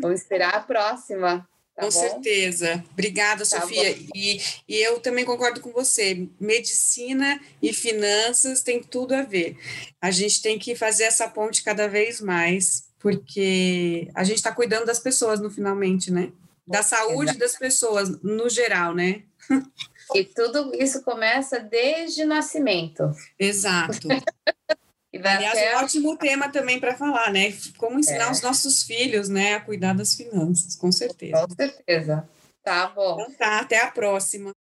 Vamos 0.00 0.20
esperar 0.20 0.54
a 0.54 0.60
próxima. 0.60 1.48
Tá 1.74 1.82
com 1.82 1.86
bom? 1.86 1.90
certeza. 1.90 2.84
Obrigada, 2.92 3.38
tá 3.44 3.60
Sofia. 3.60 3.96
E, 4.14 4.40
e 4.68 4.76
eu 4.76 5.00
também 5.00 5.24
concordo 5.24 5.60
com 5.60 5.72
você. 5.72 6.28
Medicina 6.38 7.40
e 7.60 7.72
finanças 7.72 8.62
tem 8.62 8.82
tudo 8.82 9.14
a 9.14 9.22
ver. 9.22 9.56
A 10.00 10.10
gente 10.10 10.40
tem 10.40 10.58
que 10.58 10.76
fazer 10.76 11.04
essa 11.04 11.28
ponte 11.28 11.64
cada 11.64 11.88
vez 11.88 12.20
mais 12.20 12.89
porque 13.00 14.08
a 14.14 14.22
gente 14.22 14.36
está 14.36 14.52
cuidando 14.52 14.86
das 14.86 14.98
pessoas 14.98 15.40
no 15.40 15.50
finalmente, 15.50 16.12
né? 16.12 16.30
Da 16.66 16.82
saúde 16.82 17.36
das 17.36 17.56
pessoas 17.56 18.22
no 18.22 18.48
geral, 18.48 18.94
né? 18.94 19.22
E 20.12 20.24
tudo 20.24 20.72
isso 20.74 21.04
começa 21.04 21.60
desde 21.60 22.24
o 22.24 22.26
nascimento. 22.26 23.12
Exato. 23.38 24.08
Aliás, 25.14 25.56
até... 25.56 25.76
um 25.76 25.84
ótimo 25.84 26.16
tema 26.16 26.48
também 26.48 26.80
para 26.80 26.96
falar, 26.96 27.32
né? 27.32 27.52
Como 27.76 27.96
ensinar 27.96 28.26
é. 28.26 28.30
os 28.32 28.42
nossos 28.42 28.82
filhos, 28.82 29.28
né, 29.28 29.54
a 29.54 29.60
cuidar 29.60 29.92
das 29.92 30.14
finanças, 30.14 30.74
com 30.74 30.90
certeza. 30.90 31.46
Com 31.46 31.54
certeza. 31.54 32.28
Tá 32.62 32.88
bom. 32.88 33.20
Então 33.20 33.34
tá, 33.34 33.60
até 33.60 33.80
a 33.80 33.90
próxima. 33.90 34.52